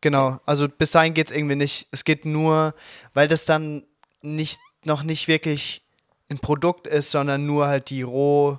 genau. 0.00 0.40
Also 0.46 0.68
bis 0.68 0.90
dahin 0.90 1.14
geht 1.14 1.30
es 1.30 1.36
irgendwie 1.36 1.56
nicht. 1.56 1.88
Es 1.90 2.04
geht 2.04 2.24
nur, 2.24 2.74
weil 3.14 3.28
das 3.28 3.44
dann 3.44 3.82
nicht, 4.22 4.60
noch 4.84 5.02
nicht 5.02 5.28
wirklich 5.28 5.82
ein 6.30 6.38
Produkt 6.38 6.86
ist, 6.86 7.10
sondern 7.10 7.46
nur 7.46 7.66
halt 7.66 7.90
die 7.90 8.02
roh, 8.02 8.58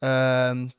ähm, 0.00 0.70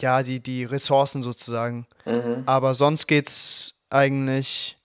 ja, 0.00 0.22
die, 0.22 0.40
die 0.40 0.64
Ressourcen 0.64 1.22
sozusagen. 1.22 1.86
Mhm. 2.04 2.42
Aber 2.46 2.74
sonst 2.74 3.06
geht 3.06 3.28
es 3.28 3.74
eigentlich 3.90 4.76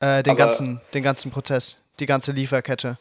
äh, 0.00 0.22
den, 0.22 0.36
ganzen, 0.36 0.80
den 0.92 1.02
ganzen 1.02 1.30
Prozess, 1.30 1.76
die 2.00 2.06
ganze 2.06 2.32
Lieferkette. 2.32 2.96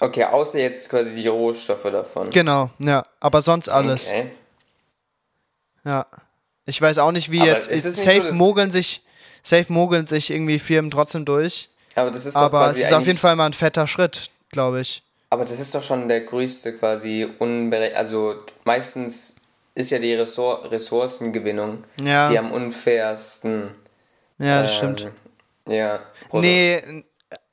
Okay, 0.00 0.24
außer 0.24 0.58
jetzt 0.58 0.88
quasi 0.90 1.22
die 1.22 1.28
Rohstoffe 1.28 1.82
davon. 1.82 2.30
Genau, 2.30 2.70
ja. 2.78 3.04
Aber 3.20 3.42
sonst 3.42 3.68
alles. 3.68 4.08
Okay. 4.08 4.30
Ja. 5.84 6.06
Ich 6.66 6.80
weiß 6.80 6.98
auch 6.98 7.12
nicht, 7.12 7.32
wie 7.32 7.40
aber 7.40 7.48
jetzt. 7.48 7.70
Safe 7.70 8.30
so, 8.30 8.36
mogeln 8.36 8.70
sich, 8.70 9.02
safe 9.42 9.72
mogeln 9.72 10.06
sich 10.06 10.30
irgendwie 10.30 10.58
Firmen 10.58 10.90
trotzdem 10.90 11.24
durch. 11.24 11.70
Aber 11.94 12.10
das 12.10 12.26
ist 12.26 12.36
doch 12.36 12.42
Aber 12.42 12.70
es 12.70 12.78
ist 12.78 12.92
auf 12.92 13.06
jeden 13.06 13.18
Fall 13.18 13.34
mal 13.36 13.46
ein 13.46 13.54
fetter 13.54 13.86
Schritt, 13.86 14.30
glaube 14.50 14.82
ich. 14.82 15.02
Aber 15.30 15.44
das 15.44 15.58
ist 15.58 15.74
doch 15.74 15.82
schon 15.82 16.08
der 16.08 16.20
größte 16.20 16.74
quasi 16.74 17.28
unbere 17.38 17.94
also 17.94 18.36
meistens 18.64 19.42
ist 19.74 19.90
ja 19.90 19.98
die 19.98 20.14
Ressour 20.14 20.70
Ressourcengewinnung, 20.70 21.84
ja. 22.02 22.28
die 22.28 22.38
am 22.38 22.52
unfairsten. 22.52 23.70
Ja, 24.38 24.62
das 24.62 24.82
ähm, 24.82 24.96
stimmt. 24.96 25.12
Ja. 25.68 26.00
Nee, 26.32 27.04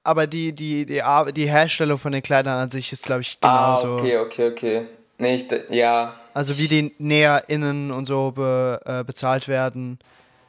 aber 0.06 0.28
die, 0.28 0.54
die, 0.54 0.86
die, 0.86 1.02
die 1.34 1.50
Herstellung 1.50 1.98
von 1.98 2.12
den 2.12 2.22
Kleidern 2.22 2.60
an 2.60 2.70
sich 2.70 2.94
ist, 2.94 3.08
glaube 3.08 3.22
ich, 3.22 3.40
genauso. 3.42 3.88
Ah, 3.88 3.96
okay, 3.96 4.20
okay, 4.20 4.52
okay. 4.52 4.86
Nee, 5.18 5.34
ich, 5.36 5.48
ja. 5.70 6.14
Also 6.34 6.60
wie 6.60 6.68
die 6.68 6.94
NäherInnen 7.00 7.92
und 7.92 8.06
so 8.06 8.32
be, 8.32 8.80
äh, 8.86 9.04
bezahlt 9.04 9.48
werden. 9.48 9.98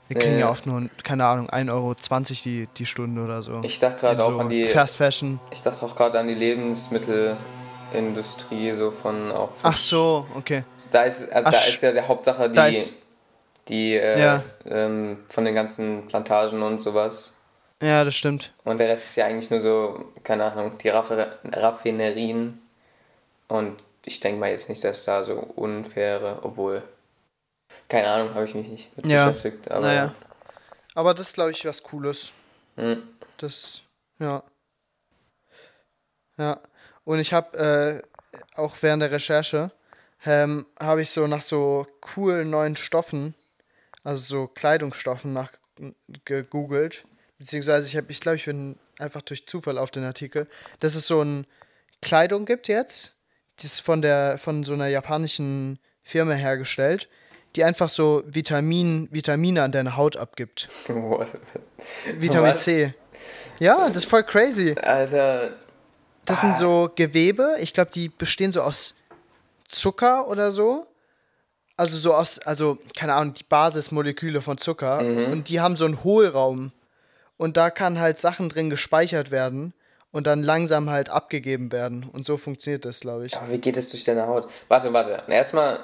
Wir 0.09 0.19
kriegen 0.19 0.35
nee. 0.35 0.41
ja 0.41 0.51
oft 0.51 0.67
nur, 0.67 0.91
keine 1.03 1.25
Ahnung, 1.25 1.49
1,20 1.49 1.73
Euro 1.73 1.95
die, 2.45 2.69
die 2.77 2.87
Stunde 2.87 3.25
oder 3.25 3.43
so. 3.43 3.63
Ich 3.65 3.81
dachte 3.81 4.03
gerade 4.03 4.23
auch 4.25 4.33
so 4.33 4.41
an 4.41 4.51
die. 4.51 4.69
Fast 4.69 4.97
Fashion. 4.97 5.41
Ich 5.51 5.63
dachte 5.63 5.87
auch 5.87 5.97
gerade 5.97 6.21
an 6.21 6.29
die 6.29 6.35
Lebensmittelindustrie, 6.35 8.75
so 8.75 8.91
von 8.91 9.33
auch. 9.33 9.55
Von 9.55 9.71
Ach 9.71 9.77
so, 9.77 10.27
okay. 10.35 10.65
Da 10.93 11.05
ist, 11.05 11.33
also 11.33 11.49
Ach, 11.49 11.53
da 11.53 11.61
ist 11.61 11.83
ja 11.83 11.93
der 11.93 12.07
Hauptsache 12.07 12.51
die, 12.51 12.83
die 13.69 13.95
äh, 13.95 14.21
ja. 14.21 14.45
ähm, 14.67 15.21
von 15.29 15.47
den 15.47 15.55
ganzen 15.55 16.07
Plantagen 16.09 16.63
und 16.63 16.83
sowas. 16.83 17.36
Ja, 17.83 18.04
das 18.04 18.14
stimmt. 18.14 18.52
Und 18.64 18.78
der 18.78 18.88
Rest 18.88 19.11
ist 19.11 19.16
ja 19.16 19.26
eigentlich 19.26 19.50
nur 19.50 19.61
so, 19.61 20.12
keine 20.25 20.45
Ahnung, 20.45 20.78
die 20.78 20.88
Raffinerien. 20.88 22.61
Und 23.49 23.76
ich 24.04 24.21
denke 24.21 24.40
mal 24.40 24.50
jetzt 24.50 24.68
nicht, 24.68 24.83
dass 24.83 25.04
da 25.04 25.25
so 25.25 25.35
unfaire, 25.35 26.38
obwohl 26.42 26.83
keine 27.88 28.09
Ahnung, 28.09 28.35
habe 28.35 28.45
ich 28.45 28.54
mich 28.54 28.68
nicht 28.68 28.97
mit 28.97 29.06
ja. 29.06 29.26
beschäftigt. 29.26 29.71
Aber, 29.71 29.87
naja. 29.87 30.14
aber 30.95 31.14
das 31.14 31.28
ist, 31.28 31.35
glaube 31.35 31.50
ich, 31.52 31.64
was 31.64 31.83
Cooles. 31.83 32.33
Mhm. 32.76 33.02
Das, 33.38 33.83
ja. 34.18 34.42
Ja. 36.38 36.61
Und 37.04 37.18
ich 37.21 37.33
habe 37.33 38.02
äh, 38.33 38.38
auch 38.56 38.76
während 38.80 39.02
der 39.02 39.11
Recherche, 39.11 39.71
ähm, 40.25 40.66
habe 40.80 41.02
ich 41.02 41.11
so 41.11 41.26
nach 41.26 41.42
so 41.42 41.87
coolen 42.00 42.50
neuen 42.50 42.76
Stoffen, 42.76 43.35
also 44.02 44.23
so 44.25 44.47
Kleidungsstoffen 44.49 45.33
nach 45.33 45.52
gegoogelt. 46.25 47.04
Beziehungsweise 47.38 47.87
ich 47.87 47.97
habe, 47.97 48.07
ich 48.11 48.21
glaube, 48.21 48.37
ich 48.37 48.47
bin 48.47 48.76
einfach 48.99 49.23
durch 49.23 49.47
Zufall 49.47 49.78
auf 49.78 49.90
den 49.90 50.05
Artikel, 50.05 50.49
dass 50.81 50.95
es 50.95 51.07
so 51.07 51.23
ein 51.23 51.47
Kleidung 52.00 52.47
gibt 52.47 52.69
jetzt, 52.69 53.12
die 53.61 53.66
ist 53.66 53.81
von 53.81 54.02
der 54.02 54.38
von 54.38 54.64
so 54.64 54.75
einer 54.75 54.88
japanischen 54.88 55.78
Firma 56.02 56.33
hergestellt, 56.33 57.09
die 57.57 57.64
einfach 57.64 57.88
so 57.88 58.23
Vitamin, 58.26 59.09
Vitamine 59.11 59.62
an 59.62 59.73
deine 59.73 59.97
Haut 59.97 60.16
abgibt. 60.16 60.69
Vitamin 62.19 62.52
Was? 62.52 62.64
C. 62.64 62.95
Ja, 63.59 63.88
das 63.88 63.99
ist 63.99 64.05
voll 64.07 64.25
crazy. 64.25 64.75
Alter. 64.81 65.52
Das 66.25 66.38
ah. 66.38 66.40
sind 66.40 66.57
so 66.59 66.90
Gewebe, 66.95 67.57
ich 67.61 67.73
glaube, 67.73 67.90
die 67.93 68.09
bestehen 68.09 68.52
so 68.52 68.61
aus 68.61 68.95
Zucker 69.69 70.28
oder 70.28 70.50
so. 70.50 70.87
Also 71.78 71.97
so 71.99 72.14
aus, 72.14 72.38
also 72.40 72.78
keine 72.97 73.14
Ahnung, 73.14 73.35
die 73.35 73.45
Basismoleküle 73.45 74.40
von 74.40 74.59
Zucker. 74.59 75.02
Mhm. 75.02 75.33
Und 75.33 75.49
die 75.49 75.61
haben 75.61 75.76
so 75.76 75.85
einen 75.85 76.05
Hohlraum. 76.05 76.73
Und 77.37 77.57
da 77.57 77.71
kann 77.71 77.99
halt 77.99 78.19
Sachen 78.19 78.49
drin 78.49 78.71
gespeichert 78.71 79.31
werden 79.31 79.75
und 80.11 80.26
dann 80.26 80.43
langsam 80.43 80.88
halt 80.90 81.11
abgegeben 81.11 81.71
werden. 81.73 82.09
Und 82.11 82.25
so 82.25 82.37
funktioniert 82.37 82.85
das, 82.85 83.00
glaube 83.00 83.26
ich. 83.26 83.37
Aber 83.37 83.50
wie 83.50 83.59
geht 83.59 83.76
es 83.76 83.90
durch 83.90 84.05
deine 84.05 84.26
Haut? 84.26 84.49
Warte, 84.69 84.93
warte. 84.93 85.23
Erstmal 85.28 85.81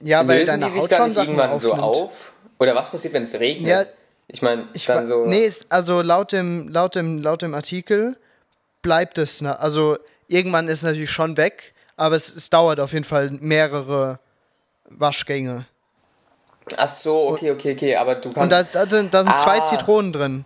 ja, 0.00 0.26
weil 0.26 0.40
Lösen 0.40 0.60
die 0.60 0.70
sich 0.70 0.88
dann 0.88 1.08
nicht 1.08 1.16
irgendwann 1.16 1.50
aufnimmt. 1.50 1.76
so 1.76 1.82
auf? 1.82 2.32
Oder 2.58 2.74
was 2.74 2.90
passiert, 2.90 3.14
wenn 3.14 3.22
es 3.22 3.38
regnet? 3.38 3.68
Ja, 3.68 3.84
ich 4.28 4.42
meine, 4.42 4.66
dann 4.86 5.06
so. 5.06 5.24
Nee, 5.24 5.50
also 5.68 6.02
laut 6.02 6.32
dem, 6.32 6.68
laut 6.68 6.94
dem, 6.94 7.18
laut 7.18 7.42
dem 7.42 7.54
Artikel 7.54 8.16
bleibt 8.82 9.18
es, 9.18 9.42
also 9.42 9.98
irgendwann 10.28 10.68
ist 10.68 10.78
es 10.78 10.84
natürlich 10.84 11.10
schon 11.10 11.36
weg, 11.36 11.74
aber 11.96 12.16
es, 12.16 12.34
es 12.34 12.50
dauert 12.50 12.80
auf 12.80 12.92
jeden 12.92 13.04
Fall 13.04 13.30
mehrere 13.30 14.18
Waschgänge. 14.84 15.66
Ach 16.76 16.88
so, 16.88 17.28
okay, 17.28 17.52
okay, 17.52 17.72
okay, 17.72 17.96
aber 17.96 18.16
du 18.16 18.32
kannst. 18.32 18.38
Und 18.38 18.50
da, 18.50 18.60
ist, 18.60 18.74
da, 18.74 18.86
sind, 18.88 19.14
da 19.14 19.22
sind 19.22 19.32
ah. 19.32 19.36
zwei 19.36 19.60
Zitronen 19.60 20.12
drin. 20.12 20.44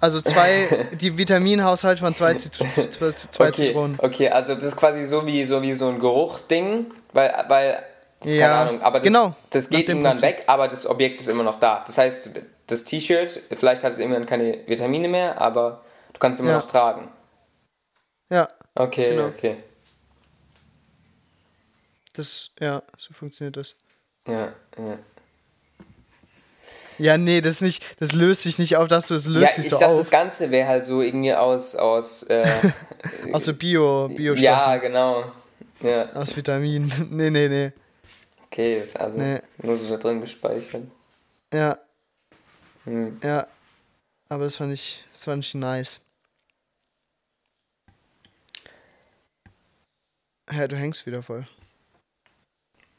Also 0.00 0.20
zwei, 0.20 0.88
die 1.00 1.16
Vitaminhaushalt 1.16 1.98
von 1.98 2.14
zwei, 2.14 2.34
Zit 2.34 2.54
zwei 2.90 3.48
okay, 3.48 3.52
Zitronen. 3.52 3.98
Okay, 3.98 4.28
also 4.28 4.54
das 4.54 4.64
ist 4.64 4.76
quasi 4.76 5.04
so 5.04 5.26
wie 5.26 5.46
so, 5.46 5.62
wie 5.62 5.74
so 5.74 5.88
ein 5.88 5.98
Geruchding, 5.98 6.86
weil, 7.12 7.44
weil 7.48 7.82
ja, 8.24 8.48
keine 8.48 8.54
Ahnung. 8.54 8.82
Aber 8.82 8.98
das, 8.98 9.06
genau, 9.06 9.34
das 9.50 9.68
geht 9.68 9.88
irgendwann 9.88 10.20
weg, 10.20 10.44
aber 10.46 10.68
das 10.68 10.86
Objekt 10.86 11.20
ist 11.20 11.28
immer 11.28 11.42
noch 11.42 11.60
da. 11.60 11.84
Das 11.86 11.98
heißt, 11.98 12.30
das 12.66 12.84
T-Shirt, 12.84 13.42
vielleicht 13.52 13.84
hat 13.84 13.92
es 13.92 13.98
irgendwann 13.98 14.26
keine 14.26 14.66
Vitamine 14.66 15.08
mehr, 15.08 15.40
aber 15.40 15.84
du 16.12 16.18
kannst 16.18 16.40
es 16.40 16.44
immer 16.44 16.54
ja. 16.54 16.58
noch 16.60 16.66
tragen. 16.66 17.08
Ja. 18.30 18.48
Okay, 18.74 19.10
genau. 19.10 19.28
okay. 19.28 19.56
Das, 22.14 22.50
ja, 22.60 22.82
so 22.96 23.12
funktioniert 23.12 23.56
das. 23.56 23.74
Ja, 24.26 24.52
ja. 24.78 24.98
Ja, 26.98 27.18
nee, 27.18 27.40
das 27.40 27.60
nicht, 27.60 27.84
das 28.00 28.12
löst 28.12 28.42
sich 28.42 28.58
nicht 28.58 28.76
auf, 28.76 28.88
dass 28.88 29.08
du 29.08 29.14
es 29.14 29.26
löst 29.26 29.56
ja, 29.56 29.62
sich 29.62 29.68
so 29.68 29.78
dachte, 29.78 29.92
auf. 29.92 29.98
das 29.98 30.10
Ganze 30.10 30.50
wäre 30.50 30.68
halt 30.68 30.84
so 30.84 31.02
irgendwie 31.02 31.34
aus 31.34 31.74
aus 31.74 32.22
äh, 32.24 32.46
aus 33.32 33.44
so 33.44 33.54
Bio 33.54 34.08
Bio 34.08 34.34
Ja, 34.34 34.76
genau. 34.76 35.32
Ja. 35.80 36.10
Aus 36.12 36.36
Vitaminen. 36.36 36.92
nee, 37.10 37.30
nee, 37.30 37.48
nee. 37.48 37.72
Okay, 38.46 38.78
ist 38.78 38.98
also 38.98 39.18
nee. 39.18 39.40
nur 39.62 39.76
so 39.78 39.88
da 39.90 39.96
drin 39.96 40.20
gespeichert. 40.20 40.84
Ja. 41.52 41.78
Hm. 42.84 43.18
Ja. 43.22 43.46
Aber 44.28 44.44
das 44.44 44.56
fand 44.56 44.72
ich, 44.72 45.04
das 45.12 45.24
fand 45.24 45.44
ich 45.44 45.54
nice. 45.54 46.00
Hä, 50.48 50.68
du 50.68 50.76
hängst 50.76 51.06
wieder 51.06 51.22
voll. 51.22 51.46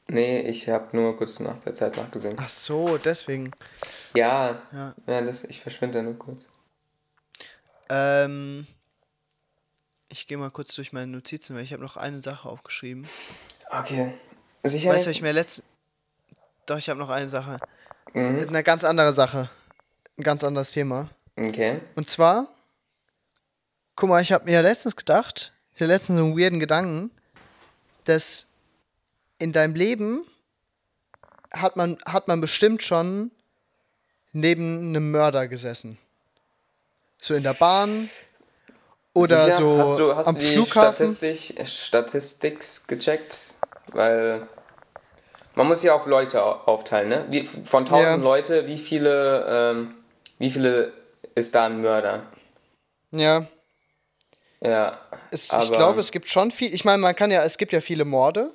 Nee, 0.07 0.41
ich 0.41 0.69
habe 0.69 0.95
nur 0.95 1.15
kurz 1.17 1.39
nach 1.39 1.57
der 1.59 1.73
Zeit 1.73 1.97
nachgesehen. 1.97 2.35
Ach 2.37 2.49
so, 2.49 2.97
deswegen. 2.97 3.51
Ja. 4.13 4.61
Ja, 4.71 4.95
ja 5.07 5.21
das, 5.21 5.43
ich 5.45 5.59
verschwinde 5.59 6.03
nur 6.03 6.17
kurz. 6.17 6.47
Ähm, 7.89 8.67
ich 10.09 10.27
gehe 10.27 10.37
mal 10.37 10.51
kurz 10.51 10.75
durch 10.75 10.93
meine 10.93 11.07
Notizen, 11.07 11.55
weil 11.55 11.63
ich 11.63 11.73
habe 11.73 11.81
noch 11.81 11.97
eine 11.97 12.21
Sache 12.21 12.47
aufgeschrieben. 12.47 13.07
Okay. 13.71 14.13
Sicher 14.63 14.91
weißt 14.91 15.07
du, 15.07 15.11
ich 15.11 15.21
mir 15.21 15.31
letzt. 15.31 15.63
Doch, 16.65 16.77
ich 16.77 16.89
habe 16.89 16.99
noch 16.99 17.09
eine 17.09 17.27
Sache. 17.27 17.59
Mhm. 18.13 18.47
Eine 18.47 18.63
ganz 18.63 18.83
andere 18.83 19.13
Sache. 19.13 19.49
Ein 20.17 20.23
ganz 20.23 20.43
anderes 20.43 20.71
Thema. 20.71 21.09
Okay. 21.35 21.81
Und 21.95 22.09
zwar, 22.09 22.47
guck 23.95 24.09
mal, 24.09 24.21
ich 24.21 24.31
habe 24.31 24.45
mir 24.45 24.61
letztens 24.61 24.95
gedacht, 24.95 25.51
ich 25.73 25.81
hatte 25.81 25.91
letztens 25.91 26.19
so 26.19 26.25
einen 26.25 26.37
weirden 26.37 26.59
Gedanken, 26.59 27.11
dass 28.05 28.47
in 29.39 29.51
deinem 29.51 29.75
Leben 29.75 30.25
hat 31.51 31.75
man, 31.75 31.97
hat 32.05 32.27
man 32.27 32.41
bestimmt 32.41 32.83
schon 32.83 33.31
neben 34.33 34.89
einem 34.89 35.11
Mörder 35.11 35.47
gesessen. 35.47 35.97
So 37.21 37.33
in 37.33 37.43
der 37.43 37.53
Bahn 37.53 38.09
oder 39.13 39.45
Sicher? 39.45 39.57
so 39.57 39.77
hast 39.77 39.99
du, 39.99 40.15
hast 40.15 40.27
am 40.27 40.35
du 40.35 40.41
die 40.41 40.53
Flughafen. 40.53 41.07
Statistik, 41.07 41.67
Statistik 41.67 42.59
gecheckt? 42.87 43.55
Weil 43.87 44.47
man 45.55 45.67
muss 45.67 45.83
ja 45.83 45.95
auf 45.95 46.05
Leute 46.05 46.43
aufteilen, 46.43 47.09
ne? 47.09 47.25
Wie, 47.29 47.45
von 47.45 47.83
1000 47.83 48.03
ja. 48.03 48.15
Leute, 48.15 48.67
wie 48.67 48.77
viele, 48.77 49.45
ähm, 49.47 49.95
wie 50.37 50.51
viele 50.51 50.91
ist 51.33 51.55
da 51.55 51.65
ein 51.65 51.81
Mörder? 51.81 52.23
Ja. 53.11 53.47
Ja. 54.59 54.99
Es, 55.31 55.51
ich 55.53 55.71
glaube, 55.71 56.01
es 56.01 56.11
gibt 56.11 56.27
schon 56.27 56.51
viel. 56.51 56.73
Ich 56.73 56.83
meine, 56.83 57.01
man 57.01 57.15
kann 57.15 57.31
ja, 57.31 57.43
es 57.43 57.57
gibt 57.57 57.71
ja 57.71 57.81
viele 57.81 58.03
Morde. 58.03 58.53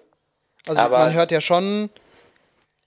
Also 0.66 0.82
man 0.88 1.12
hört 1.14 1.32
ja 1.32 1.40
schon, 1.40 1.90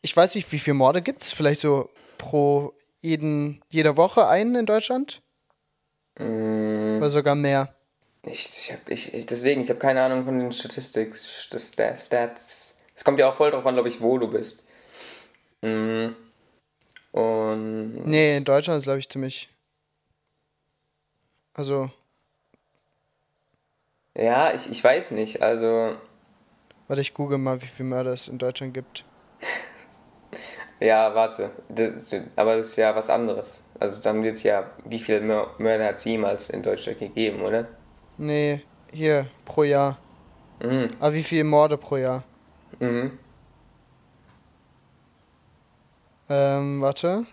ich 0.02 0.16
weiß 0.16 0.36
nicht, 0.36 0.52
wie 0.52 0.60
viele 0.60 0.76
Morde 0.76 1.02
gibt 1.02 1.22
es? 1.22 1.32
Vielleicht 1.32 1.62
so 1.62 1.90
pro 2.18 2.74
jeden, 3.02 3.62
jede 3.70 3.98
Woche 3.98 4.28
einen 4.28 4.56
in 4.56 4.66
Deutschland? 4.66 5.22
Mm. 6.18 6.98
Oder 6.98 7.10
sogar 7.10 7.36
mehr. 7.36 7.76
Ich, 8.26 8.46
ich 8.46 8.72
hab, 8.72 8.90
ich, 8.90 9.14
ich, 9.14 9.26
deswegen, 9.26 9.62
ich 9.62 9.70
habe 9.70 9.80
keine 9.80 10.02
Ahnung 10.02 10.24
von 10.24 10.40
den 10.40 10.52
Statistiken, 10.52 11.14
Stats. 11.16 12.78
Es 12.96 13.04
kommt 13.04 13.20
ja 13.20 13.30
auch 13.30 13.36
voll 13.36 13.52
drauf 13.52 13.66
an, 13.66 13.74
glaube 13.74 13.90
ich, 13.90 14.00
wo 14.00 14.18
du 14.18 14.30
bist. 14.30 14.70
Mhm. 15.62 16.16
Und. 17.12 18.06
Nee, 18.06 18.38
in 18.38 18.46
Deutschland 18.46 18.80
ist, 18.80 18.86
glaube 18.86 19.00
ich, 19.00 19.10
ziemlich. 19.10 19.50
Also. 21.54 21.92
Ja, 24.16 24.54
ich, 24.54 24.72
ich 24.72 24.84
weiß 24.84 25.12
nicht, 25.12 25.42
also. 25.42 25.98
Warte, 26.94 27.02
ich 27.02 27.16
google 27.16 27.40
mal, 27.40 27.60
wie 27.60 27.66
viele 27.66 27.90
Mörder 27.90 28.12
es 28.12 28.28
in 28.28 28.38
Deutschland 28.38 28.72
gibt. 28.72 29.04
ja, 30.80 31.16
warte. 31.16 31.50
Das, 31.68 32.16
aber 32.36 32.58
das 32.58 32.68
ist 32.68 32.76
ja 32.76 32.96
was 32.96 33.10
anderes. 33.10 33.72
Also 33.80 34.04
dann 34.04 34.22
wird 34.22 34.36
es 34.36 34.44
ja, 34.44 34.70
wie 34.86 35.00
viele 35.00 35.22
Mörder 35.22 35.88
hat 35.88 35.96
es 35.96 36.06
jemals 36.06 36.52
in 36.52 36.62
Deutschland 36.62 37.00
gegeben, 37.00 37.42
oder? 37.42 37.68
Nee, 38.20 38.62
hier, 38.92 39.26
pro 39.44 39.64
Jahr. 39.64 39.98
Mhm. 40.62 40.92
Aber 41.00 41.16
wie 41.16 41.24
viele 41.24 41.46
Morde 41.46 41.78
pro 41.78 41.98
Jahr? 41.98 42.24
Mhm. 42.80 43.18
Ähm, 46.30 46.80
warte. 46.80 47.26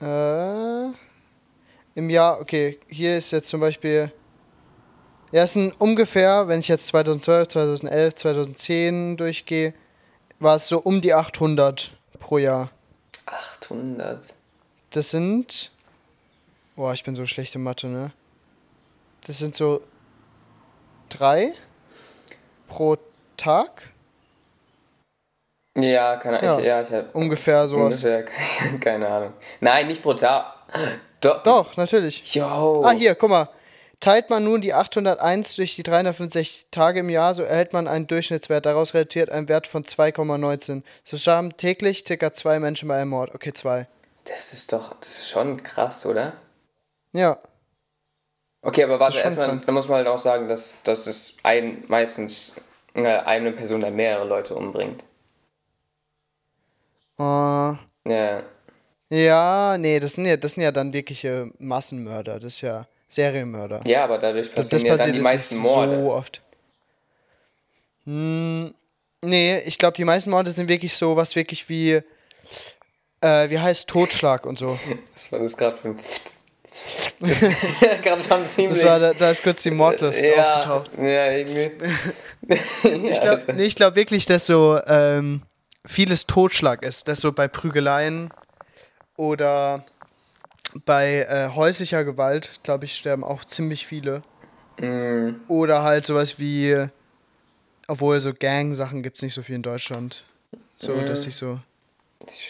Äh, 0.00 0.86
Im 1.94 2.10
Jahr, 2.10 2.40
okay, 2.40 2.80
hier 2.88 3.18
ist 3.18 3.30
jetzt 3.30 3.50
zum 3.50 3.60
Beispiel 3.60 4.10
Ja, 5.30 5.42
es 5.42 5.52
sind 5.52 5.72
ungefähr, 5.78 6.48
wenn 6.48 6.60
ich 6.60 6.68
jetzt 6.68 6.86
2012, 6.86 7.48
2011, 7.48 8.14
2010 8.14 9.16
durchgehe, 9.16 9.74
war 10.38 10.56
es 10.56 10.68
so 10.68 10.78
um 10.78 11.00
die 11.00 11.12
800 11.12 11.92
pro 12.18 12.38
Jahr. 12.38 12.70
800? 13.26 14.22
Das 14.90 15.10
sind. 15.10 15.70
Boah, 16.76 16.94
ich 16.94 17.04
bin 17.04 17.14
so 17.14 17.26
schlecht 17.26 17.54
in 17.54 17.62
Mathe, 17.62 17.88
ne? 17.88 18.12
Das 19.26 19.38
sind 19.38 19.54
so 19.54 19.82
drei 21.08 21.52
pro 22.68 22.96
Tag. 23.36 23.90
Ja, 25.76 26.16
keine 26.16 26.40
Ahnung. 26.40 26.64
Ja, 26.64 26.82
ich, 26.82 26.90
ja, 26.90 27.00
ich 27.00 27.14
ungefähr 27.14 27.68
sowas. 27.68 28.02
Ungefähr, 28.02 28.24
keine 28.80 29.06
Ahnung. 29.06 29.32
Nein, 29.60 29.88
nicht 29.88 30.02
pro 30.02 30.14
Tag. 30.14 30.54
Doch, 31.20 31.42
Doch 31.42 31.76
natürlich. 31.76 32.34
Yo. 32.34 32.82
Ah, 32.84 32.92
hier, 32.92 33.14
guck 33.14 33.30
mal. 33.30 33.48
Teilt 34.00 34.30
man 34.30 34.44
nun 34.44 34.60
die 34.60 34.74
801 34.74 35.56
durch 35.56 35.74
die 35.74 35.82
365 35.82 36.68
Tage 36.70 37.00
im 37.00 37.10
Jahr, 37.10 37.34
so 37.34 37.42
erhält 37.42 37.72
man 37.72 37.88
einen 37.88 38.06
Durchschnittswert. 38.06 38.64
Daraus 38.64 38.94
resultiert 38.94 39.28
ein 39.28 39.48
Wert 39.48 39.66
von 39.66 39.84
2,19. 39.84 40.82
So 41.04 41.16
starben 41.16 41.56
täglich 41.56 42.04
ca. 42.04 42.32
zwei 42.32 42.60
Menschen 42.60 42.88
bei 42.88 43.00
einem 43.00 43.10
Mord. 43.10 43.34
Okay, 43.34 43.52
zwei. 43.52 43.88
Das 44.24 44.52
ist 44.52 44.72
doch, 44.72 44.94
das 45.00 45.18
ist 45.18 45.30
schon 45.30 45.62
krass, 45.62 46.06
oder? 46.06 46.34
Ja. 47.12 47.38
Okay, 48.62 48.84
aber 48.84 49.00
warte, 49.00 49.18
erstmal, 49.18 49.60
da 49.64 49.72
muss 49.72 49.88
man 49.88 49.98
halt 49.98 50.06
auch 50.06 50.18
sagen, 50.18 50.48
dass, 50.48 50.82
dass 50.84 51.06
es 51.06 51.36
ein, 51.42 51.84
meistens 51.88 52.54
äh, 52.94 53.04
eine 53.04 53.52
Person 53.52 53.80
dann 53.80 53.96
mehrere 53.96 54.26
Leute 54.26 54.54
umbringt. 54.54 55.02
Uh, 57.18 57.76
ja. 58.06 58.42
Ja, 59.10 59.76
nee, 59.78 59.98
das 59.98 60.12
sind 60.12 60.26
ja, 60.26 60.36
das 60.36 60.52
sind 60.52 60.62
ja 60.62 60.70
dann 60.70 60.92
wirkliche 60.92 61.50
Massenmörder. 61.58 62.34
Das 62.34 62.44
ist 62.44 62.60
ja. 62.60 62.86
Serienmörder. 63.08 63.80
Ja, 63.86 64.04
aber 64.04 64.18
dadurch 64.18 64.54
passieren 64.54 64.82
das 64.82 64.82
ja 64.82 64.96
dann 64.96 65.12
die 65.12 65.20
meisten 65.20 65.58
Morde. 65.58 66.00
So 66.00 66.12
oft. 66.12 66.42
Hm, 68.04 68.74
nee, 69.22 69.58
ich 69.60 69.78
glaube, 69.78 69.96
die 69.96 70.04
meisten 70.04 70.30
Morde 70.30 70.50
sind 70.50 70.68
wirklich 70.68 70.94
so 70.94 71.16
was 71.16 71.36
wirklich 71.36 71.68
wie, 71.68 72.02
äh, 73.20 73.50
wie 73.50 73.58
heißt 73.58 73.88
Totschlag 73.88 74.46
und 74.46 74.58
so. 74.58 74.68
Was 75.14 75.32
war 75.32 75.38
das 75.40 75.56
gerade 75.56 75.76
für 75.76 75.88
ein... 75.88 75.96
Das. 77.20 77.40
Das 78.04 78.84
war, 78.84 78.98
da, 79.00 79.12
da 79.12 79.30
ist 79.30 79.42
kurz 79.42 79.62
die 79.64 79.70
Mordlist 79.70 80.22
ja, 80.22 80.54
aufgetaucht. 80.54 80.90
Ja, 80.96 81.32
irgendwie. 81.32 81.70
ich 83.10 83.20
glaube 83.20 83.52
nee, 83.54 83.68
glaub 83.68 83.96
wirklich, 83.96 84.26
dass 84.26 84.46
so 84.46 84.80
ähm, 84.86 85.42
vieles 85.84 86.26
Totschlag 86.26 86.84
ist. 86.84 87.08
Dass 87.08 87.20
so 87.20 87.32
bei 87.32 87.48
Prügeleien 87.48 88.30
oder 89.16 89.84
bei 90.84 91.26
äh, 91.28 91.48
häuslicher 91.54 92.04
Gewalt, 92.04 92.60
glaube 92.62 92.84
ich, 92.84 92.96
sterben 92.96 93.24
auch 93.24 93.44
ziemlich 93.44 93.86
viele. 93.86 94.22
Mm. 94.78 95.36
Oder 95.48 95.82
halt 95.82 96.06
sowas 96.06 96.38
wie, 96.38 96.88
obwohl 97.86 98.20
so 98.20 98.32
Gang-Sachen 98.32 99.02
gibt 99.02 99.16
es 99.16 99.22
nicht 99.22 99.34
so 99.34 99.42
viel 99.42 99.56
in 99.56 99.62
Deutschland. 99.62 100.24
So, 100.76 100.94
mm. 100.94 101.06
dass 101.06 101.26
ich 101.26 101.36
so. 101.36 101.58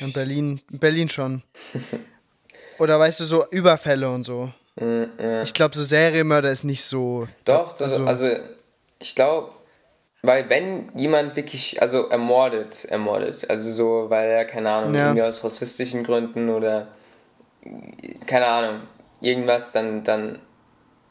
In 0.01 0.13
Berlin, 0.13 0.61
Berlin 0.71 1.09
schon. 1.09 1.43
Oder 2.79 2.99
weißt 2.99 3.21
du, 3.21 3.25
so 3.25 3.47
Überfälle 3.51 4.11
und 4.11 4.25
so. 4.25 4.53
Mm, 4.77 5.05
ja. 5.21 5.43
Ich 5.43 5.53
glaube, 5.55 5.75
so 5.75 5.83
Serienmörder 5.83 6.51
ist 6.51 6.65
nicht 6.65 6.85
so. 6.85 7.27
Doch, 7.45 7.77
das, 7.77 7.93
also, 7.95 8.07
also 8.07 8.37
ich 8.99 9.15
glaube, 9.15 9.53
weil 10.23 10.49
wenn 10.51 10.91
jemand 10.97 11.37
wirklich, 11.37 11.81
also 11.81 12.09
ermordet, 12.09 12.85
ermordet, 12.87 13.49
also 13.49 13.71
so, 13.71 14.11
weil 14.11 14.29
er, 14.29 14.45
keine 14.45 14.71
Ahnung, 14.71 14.95
ja. 14.95 15.07
irgendwie 15.07 15.23
aus 15.23 15.45
rassistischen 15.45 16.05
Gründen 16.05 16.49
oder 16.49 16.89
keine 18.27 18.47
Ahnung, 18.47 18.81
irgendwas 19.21 19.73
dann, 19.73 20.05
dann 20.05 20.39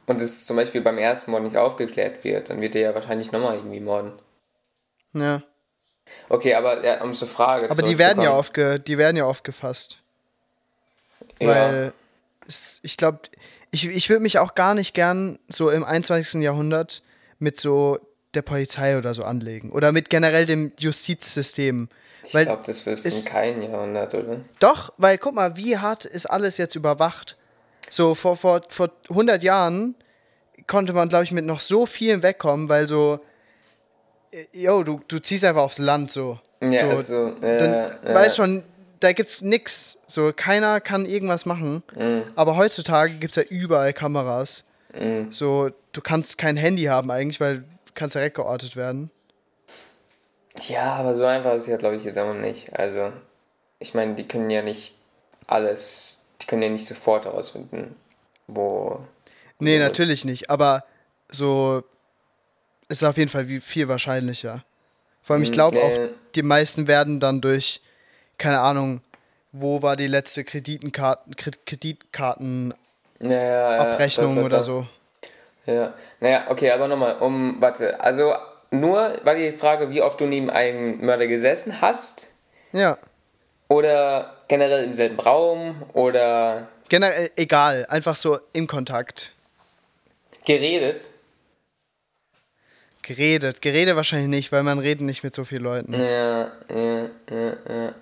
und 0.05 0.21
es 0.21 0.45
zum 0.45 0.55
Beispiel 0.55 0.81
beim 0.81 0.97
ersten 0.97 1.31
Mord 1.31 1.43
nicht 1.43 1.57
aufgeklärt 1.57 2.23
wird, 2.23 2.49
dann 2.49 2.61
wird 2.61 2.75
er 2.75 2.81
ja 2.81 2.95
wahrscheinlich 2.95 3.31
nochmal 3.31 3.55
irgendwie 3.55 3.81
morden. 3.81 4.13
Ja. 5.13 5.43
Okay, 6.29 6.53
aber 6.53 6.83
ja, 6.83 7.03
um 7.03 7.13
zur 7.13 7.27
Frage. 7.27 7.69
Aber 7.69 7.81
die 7.81 7.97
werden 7.97 8.23
ja 8.23 8.31
aufge, 8.31 8.79
die 8.79 8.97
werden 8.97 9.17
ja 9.17 9.25
aufgefasst. 9.25 10.01
Ja. 11.39 11.47
Weil 11.47 11.93
es, 12.47 12.79
ich 12.83 12.95
glaube, 12.95 13.19
ich, 13.71 13.87
ich 13.87 14.09
würde 14.09 14.21
mich 14.21 14.39
auch 14.39 14.55
gar 14.55 14.73
nicht 14.73 14.93
gern 14.93 15.39
so 15.49 15.69
im 15.69 15.83
21. 15.83 16.41
Jahrhundert 16.41 17.03
mit 17.39 17.57
so 17.57 17.99
der 18.33 18.41
Polizei 18.41 18.97
oder 18.97 19.13
so 19.13 19.23
anlegen. 19.23 19.71
Oder 19.71 19.91
mit 19.91 20.09
generell 20.09 20.45
dem 20.45 20.71
Justizsystem. 20.79 21.89
Ich 22.27 22.45
glaube, 22.45 22.63
das 22.65 22.85
wirst 22.85 23.05
du 23.05 23.09
in 23.09 23.25
keinem 23.25 23.61
Jahrhundert, 23.61 24.13
oder? 24.13 24.41
Doch, 24.59 24.93
weil 24.97 25.17
guck 25.17 25.33
mal, 25.33 25.55
wie 25.57 25.77
hart 25.77 26.05
ist 26.05 26.25
alles 26.25 26.57
jetzt 26.57 26.75
überwacht. 26.75 27.37
So 27.89 28.15
vor, 28.15 28.35
vor, 28.37 28.61
vor 28.69 28.91
100 29.09 29.43
Jahren 29.43 29.95
konnte 30.67 30.93
man, 30.93 31.09
glaube 31.09 31.23
ich, 31.23 31.31
mit 31.31 31.45
noch 31.45 31.59
so 31.59 31.85
vielen 31.85 32.23
wegkommen, 32.23 32.69
weil 32.69 32.87
so, 32.87 33.19
äh, 34.31 34.45
yo, 34.51 34.83
du, 34.83 34.99
du 35.07 35.19
ziehst 35.19 35.43
einfach 35.43 35.61
aufs 35.61 35.79
Land 35.79 36.11
so. 36.11 36.39
Ja, 36.61 36.95
so, 36.97 37.01
so 37.01 37.27
ja, 37.45 37.57
dann 37.57 37.73
ja. 38.05 38.13
weißt 38.13 38.35
schon, 38.35 38.63
da 38.99 39.11
gibt's 39.13 39.41
nix. 39.41 39.97
So, 40.07 40.31
keiner 40.35 40.81
kann 40.81 41.05
irgendwas 41.05 41.45
machen. 41.45 41.83
Mhm. 41.95 42.23
Aber 42.35 42.57
heutzutage 42.57 43.13
gibt's 43.13 43.35
ja 43.35 43.43
überall 43.43 43.93
Kameras. 43.93 44.63
Mhm. 44.97 45.31
So, 45.31 45.69
du 45.91 46.01
kannst 46.01 46.37
kein 46.37 46.57
Handy 46.57 46.83
haben 46.83 47.11
eigentlich, 47.11 47.39
weil 47.39 47.59
du 47.59 47.63
kannst 47.93 48.15
direkt 48.15 48.35
geortet 48.35 48.75
werden. 48.75 49.11
Ja, 50.67 50.95
aber 50.95 51.13
so 51.13 51.25
einfach 51.25 51.53
ist 51.53 51.63
es 51.63 51.69
ja, 51.69 51.77
glaube 51.77 51.95
ich, 51.95 52.03
jetzt 52.03 52.17
auch 52.17 52.33
nicht. 52.33 52.77
Also, 52.77 53.11
ich 53.79 53.93
meine, 53.93 54.15
die 54.15 54.27
können 54.27 54.49
ja 54.49 54.61
nicht 54.61 54.95
alles, 55.45 56.27
die 56.41 56.47
können 56.47 56.63
ja 56.63 56.69
nicht 56.69 56.85
sofort 56.85 57.25
herausfinden, 57.25 57.95
wo. 58.47 58.99
Nee, 59.59 59.77
wo 59.77 59.83
natürlich 59.83 60.25
nicht, 60.25 60.49
aber 60.49 60.83
so 61.29 61.83
ist 62.89 63.03
auf 63.03 63.17
jeden 63.17 63.29
Fall 63.29 63.45
viel 63.45 63.87
wahrscheinlicher. 63.87 64.63
Vor 65.21 65.33
allem, 65.33 65.43
ich 65.43 65.51
glaube 65.51 65.81
auch, 65.81 65.97
die 66.35 66.41
meisten 66.41 66.87
werden 66.87 67.19
dann 67.19 67.41
durch, 67.41 67.81
keine 68.37 68.61
Ahnung, 68.61 69.01
wo 69.51 69.81
war 69.81 69.97
die 69.97 70.07
letzte 70.07 70.45
Kreditkartenabrechnung 70.45 72.73
ja, 73.19 74.39
ja, 74.39 74.45
oder 74.45 74.63
so. 74.63 74.87
Ja, 75.65 75.93
naja, 76.21 76.45
okay, 76.49 76.71
aber 76.71 76.87
nochmal, 76.87 77.17
um, 77.17 77.59
warte, 77.59 77.99
also 77.99 78.33
nur, 78.71 79.19
war 79.23 79.35
die 79.35 79.51
Frage, 79.51 79.89
wie 79.89 80.01
oft 80.01 80.19
du 80.19 80.25
neben 80.25 80.49
einem 80.49 81.05
Mörder 81.05 81.27
gesessen 81.27 81.81
hast? 81.81 82.35
Ja. 82.71 82.97
Oder 83.69 84.35
generell 84.47 84.83
im 84.83 84.95
selben 84.95 85.19
Raum? 85.19 85.83
Oder. 85.93 86.67
Generell 86.89 87.31
egal, 87.35 87.85
einfach 87.89 88.15
so 88.15 88.39
im 88.53 88.67
Kontakt. 88.67 89.33
Geredet? 90.45 91.01
Geredet. 93.01 93.61
Geredet 93.61 93.95
wahrscheinlich 93.95 94.29
nicht, 94.29 94.51
weil 94.51 94.63
man 94.63 94.79
redet 94.79 95.01
nicht 95.01 95.23
mit 95.23 95.33
so 95.33 95.45
vielen 95.45 95.63
Leuten. 95.63 95.93
Ja, 95.93 96.51
ja, 96.69 97.09
ja, 97.29 97.53
ja. 97.69 97.95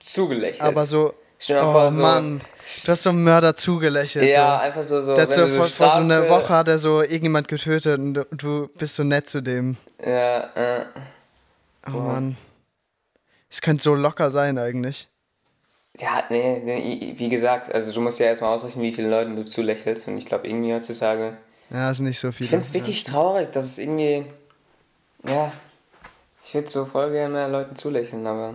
Zugelächelt. 0.00 0.62
Aber 0.62 0.84
so. 0.86 1.14
Oh 1.50 1.90
so, 1.90 2.00
Mann, 2.00 2.38
du 2.38 2.92
hast 2.92 3.02
so 3.02 3.10
einen 3.10 3.24
Mörder 3.24 3.56
zugelächelt. 3.56 4.32
Ja, 4.32 4.58
so. 4.58 4.62
einfach 4.62 4.82
so. 4.84 5.02
so 5.02 5.14
der 5.14 5.22
hat 5.22 5.32
so, 5.32 5.46
vor, 5.48 5.66
vor 5.66 5.92
so 5.92 5.98
einer 5.98 6.28
Woche 6.28 6.48
hat 6.50 6.68
er 6.68 6.78
so 6.78 7.02
irgendjemand 7.02 7.48
getötet 7.48 7.98
und 7.98 8.14
du, 8.14 8.24
du 8.30 8.68
bist 8.78 8.94
so 8.94 9.02
nett 9.02 9.28
zu 9.28 9.42
dem. 9.42 9.76
Ja, 10.04 10.50
äh. 10.54 10.84
Oh, 11.88 11.94
oh 11.94 12.00
Mann. 12.00 12.36
Es 13.50 13.60
könnte 13.60 13.82
so 13.82 13.94
locker 13.94 14.30
sein 14.30 14.56
eigentlich. 14.56 15.08
Ja, 15.98 16.24
nee, 16.30 16.60
nee, 16.64 17.12
wie 17.16 17.28
gesagt, 17.28 17.74
also 17.74 17.92
du 17.92 18.00
musst 18.00 18.18
ja 18.18 18.26
erstmal 18.26 18.54
ausrechnen, 18.54 18.82
wie 18.82 18.92
viele 18.92 19.10
Leuten 19.10 19.36
du 19.36 19.44
zulächelst 19.44 20.08
und 20.08 20.16
ich 20.16 20.24
glaube 20.24 20.48
irgendwie 20.48 20.72
heutzutage. 20.72 21.36
Ja, 21.70 21.90
es 21.90 21.98
sind 21.98 22.06
nicht 22.06 22.18
so 22.18 22.32
viele. 22.32 22.46
Ich 22.46 22.50
finde 22.50 22.64
es 22.64 22.72
wirklich 22.72 23.04
traurig, 23.04 23.50
dass 23.52 23.66
es 23.66 23.78
irgendwie. 23.78 24.24
Ja. 25.28 25.52
Ich 26.44 26.54
würde 26.54 26.68
so 26.68 26.84
voll 26.84 27.10
gerne 27.10 27.34
mehr 27.34 27.48
Leuten 27.48 27.76
zulächeln, 27.76 28.26
aber. 28.26 28.54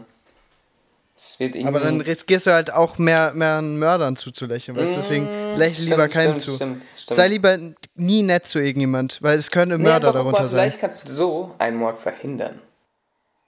Es 1.20 1.40
wird 1.40 1.56
irgendwie 1.56 1.68
Aber 1.68 1.80
dann 1.80 2.00
riskierst 2.00 2.46
du 2.46 2.52
halt 2.52 2.72
auch 2.72 3.00
mehr, 3.00 3.34
mehr 3.34 3.60
Mördern 3.64 4.16
zuzulächeln, 4.16 4.78
weißt 4.78 4.94
du? 4.94 4.98
Deswegen 4.98 5.26
mm, 5.26 5.58
lächel 5.58 5.74
stimmt, 5.74 5.90
lieber 5.90 6.08
keinem 6.10 6.34
stimmt, 6.34 6.42
zu. 6.42 6.56
Stimmt, 6.56 6.84
stimmt. 6.96 7.16
Sei 7.16 7.28
lieber 7.28 7.58
nie 7.96 8.22
nett 8.22 8.46
zu 8.46 8.60
irgendjemand, 8.60 9.20
weil 9.24 9.40
es 9.40 9.50
können 9.50 9.82
Mörder 9.82 10.10
nee, 10.10 10.14
darunter 10.14 10.44
mal, 10.44 10.48
sein. 10.48 10.60
Vielleicht 10.60 10.80
kannst 10.80 11.10
du 11.10 11.12
so 11.12 11.56
einen 11.58 11.78
Mord 11.78 11.98
verhindern. 11.98 12.62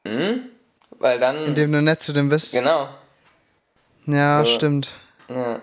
Hm? 0.04 0.46
Weil 0.98 1.20
dann. 1.20 1.46
Indem 1.46 1.72
du 1.72 1.82
nett 1.84 2.02
zu 2.02 2.12
dem 2.12 2.30
bist. 2.30 2.54
Genau. 2.54 2.90
Ja, 4.08 4.44
so. 4.44 4.52
stimmt. 4.52 4.96
Ja. 5.30 5.62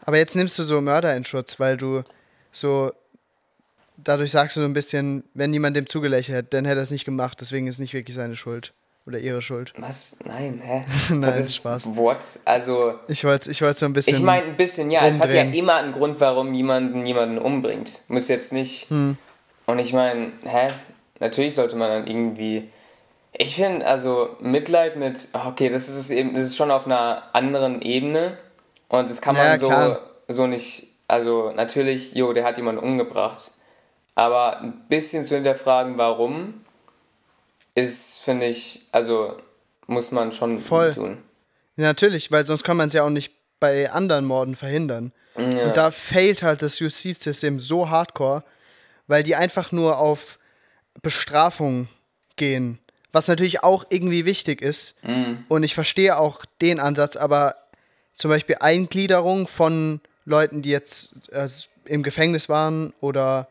Aber 0.00 0.16
jetzt 0.16 0.34
nimmst 0.34 0.58
du 0.58 0.62
so 0.62 0.80
Mörder 0.80 1.14
in 1.14 1.26
Schutz, 1.26 1.60
weil 1.60 1.76
du 1.76 2.02
so. 2.52 2.90
Dadurch 3.98 4.30
sagst 4.30 4.56
du 4.56 4.62
so 4.62 4.66
ein 4.66 4.72
bisschen, 4.72 5.24
wenn 5.34 5.52
jemand 5.52 5.76
dem 5.76 5.86
zugelächelt 5.86 6.36
hätte, 6.36 6.48
dann 6.56 6.64
hätte 6.64 6.80
er 6.80 6.84
es 6.84 6.90
nicht 6.90 7.04
gemacht, 7.04 7.38
deswegen 7.40 7.66
ist 7.66 7.74
es 7.74 7.80
nicht 7.80 7.92
wirklich 7.92 8.16
seine 8.16 8.34
Schuld. 8.34 8.72
Oder 9.06 9.18
ihre 9.18 9.42
Schuld. 9.42 9.72
Was? 9.78 10.18
Nein, 10.24 10.60
hä? 10.62 10.84
Nein, 11.10 11.20
das 11.22 11.40
ist 11.40 11.56
Spaß. 11.56 11.96
What? 11.96 12.18
Also. 12.44 12.94
Ich 13.08 13.24
wollte 13.24 13.50
ich 13.50 13.60
wollt 13.62 13.76
so 13.76 13.86
ein 13.86 13.92
bisschen. 13.92 14.16
Ich 14.16 14.22
meine, 14.22 14.46
ein 14.46 14.56
bisschen, 14.56 14.90
ja. 14.90 15.00
Umdrehen. 15.00 15.16
Es 15.16 15.22
hat 15.22 15.34
ja 15.34 15.42
immer 15.42 15.74
einen 15.74 15.92
Grund, 15.92 16.20
warum 16.20 16.54
jemanden 16.54 17.04
jemanden 17.04 17.38
umbringt. 17.38 18.02
Muss 18.08 18.28
jetzt 18.28 18.52
nicht. 18.52 18.90
Hm. 18.90 19.16
Und 19.66 19.78
ich 19.78 19.92
meine, 19.92 20.32
hä? 20.44 20.68
Natürlich 21.18 21.54
sollte 21.54 21.76
man 21.76 21.88
dann 21.90 22.06
irgendwie. 22.06 22.70
Ich 23.32 23.56
finde, 23.56 23.86
also 23.86 24.36
Mitleid 24.40 24.96
mit. 24.96 25.18
Okay, 25.32 25.68
das 25.68 25.88
ist 25.88 26.10
eben. 26.10 26.34
Das 26.34 26.44
ist 26.44 26.56
schon 26.56 26.70
auf 26.70 26.86
einer 26.86 27.24
anderen 27.32 27.82
Ebene. 27.82 28.38
Und 28.88 29.10
das 29.10 29.20
kann 29.20 29.34
man 29.34 29.46
ja, 29.46 29.58
so, 29.58 29.96
so 30.28 30.46
nicht. 30.46 30.86
also 31.08 31.50
natürlich, 31.50 32.14
jo, 32.14 32.32
der 32.32 32.44
hat 32.44 32.56
jemanden 32.56 32.82
umgebracht. 32.82 33.52
Aber 34.14 34.60
ein 34.60 34.84
bisschen 34.88 35.24
zu 35.24 35.34
hinterfragen, 35.34 35.96
warum, 35.96 36.62
ist, 37.74 38.20
finde 38.20 38.46
ich, 38.46 38.88
also 38.92 39.36
muss 39.86 40.10
man 40.10 40.32
schon 40.32 40.58
Voll. 40.58 40.92
tun. 40.92 41.18
Ja, 41.76 41.84
natürlich, 41.84 42.30
weil 42.30 42.44
sonst 42.44 42.64
kann 42.64 42.76
man 42.76 42.88
es 42.88 42.94
ja 42.94 43.04
auch 43.04 43.10
nicht 43.10 43.32
bei 43.60 43.90
anderen 43.90 44.24
Morden 44.24 44.56
verhindern. 44.56 45.12
Ja. 45.36 45.66
Und 45.66 45.76
da 45.76 45.90
fehlt 45.90 46.42
halt 46.42 46.62
das 46.62 46.78
Justizsystem 46.78 47.58
so 47.58 47.88
hardcore, 47.88 48.44
weil 49.06 49.22
die 49.22 49.36
einfach 49.36 49.72
nur 49.72 49.98
auf 49.98 50.38
Bestrafung 51.00 51.88
gehen. 52.36 52.78
Was 53.12 53.28
natürlich 53.28 53.62
auch 53.62 53.84
irgendwie 53.88 54.24
wichtig 54.24 54.62
ist. 54.62 54.96
Mhm. 55.02 55.44
Und 55.48 55.62
ich 55.62 55.74
verstehe 55.74 56.18
auch 56.18 56.44
den 56.60 56.80
Ansatz, 56.80 57.16
aber 57.16 57.56
zum 58.14 58.30
Beispiel 58.30 58.56
Eingliederung 58.60 59.46
von 59.46 60.00
Leuten, 60.24 60.62
die 60.62 60.70
jetzt 60.70 61.30
äh, 61.30 61.48
im 61.84 62.02
Gefängnis 62.02 62.48
waren 62.48 62.92
oder 63.00 63.48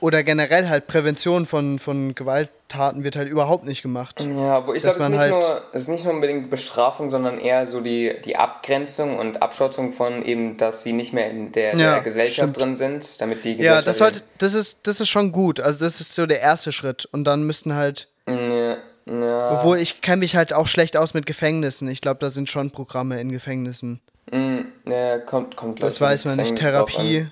oder 0.00 0.22
generell 0.22 0.68
halt 0.68 0.86
Prävention 0.86 1.44
von, 1.44 1.78
von 1.78 2.14
Gewalttaten 2.14 3.04
wird 3.04 3.16
halt 3.16 3.28
überhaupt 3.28 3.64
nicht 3.64 3.82
gemacht. 3.82 4.20
Ja, 4.20 4.66
wo 4.66 4.72
ich 4.72 4.82
glaube, 4.82 4.96
es, 4.98 5.02
ist 5.04 5.08
nicht 5.08 5.18
halt 5.18 5.30
nur, 5.30 5.62
es 5.72 5.82
ist 5.82 5.88
nicht 5.88 6.04
nur 6.04 6.14
unbedingt 6.14 6.50
Bestrafung, 6.50 7.10
sondern 7.10 7.38
eher 7.38 7.66
so 7.66 7.80
die, 7.80 8.16
die 8.24 8.36
Abgrenzung 8.36 9.18
und 9.18 9.42
Abschottung 9.42 9.92
von 9.92 10.24
eben, 10.24 10.56
dass 10.56 10.82
sie 10.82 10.92
nicht 10.92 11.12
mehr 11.12 11.30
in 11.30 11.52
der, 11.52 11.76
ja, 11.76 11.94
der 11.94 12.02
Gesellschaft 12.02 12.36
stimmt. 12.36 12.56
drin 12.56 12.76
sind, 12.76 13.20
damit 13.20 13.44
die 13.44 13.56
Gesellschaft. 13.56 13.82
Ja, 13.82 13.86
das, 13.86 13.98
sollte, 13.98 14.22
das, 14.38 14.54
ist, 14.54 14.86
das 14.86 15.00
ist 15.00 15.08
schon 15.08 15.32
gut. 15.32 15.60
Also, 15.60 15.84
das 15.84 16.00
ist 16.00 16.14
so 16.14 16.26
der 16.26 16.40
erste 16.40 16.72
Schritt. 16.72 17.06
Und 17.12 17.24
dann 17.24 17.44
müssten 17.44 17.74
halt. 17.74 18.08
Ja, 18.26 18.76
ja. 19.06 19.58
Obwohl 19.58 19.78
ich 19.78 20.00
kenne 20.00 20.18
mich 20.18 20.36
halt 20.36 20.52
auch 20.52 20.66
schlecht 20.66 20.96
aus 20.96 21.14
mit 21.14 21.26
Gefängnissen. 21.26 21.88
Ich 21.88 22.00
glaube, 22.00 22.20
da 22.20 22.30
sind 22.30 22.48
schon 22.48 22.70
Programme 22.70 23.20
in 23.20 23.32
Gefängnissen. 23.32 24.00
Mm, 24.30 24.58
ja, 24.86 25.18
kommt, 25.18 25.56
kommt 25.56 25.82
Das 25.82 26.00
weiß 26.00 26.24
man 26.26 26.36
nicht. 26.36 26.56
Therapie. 26.56 27.26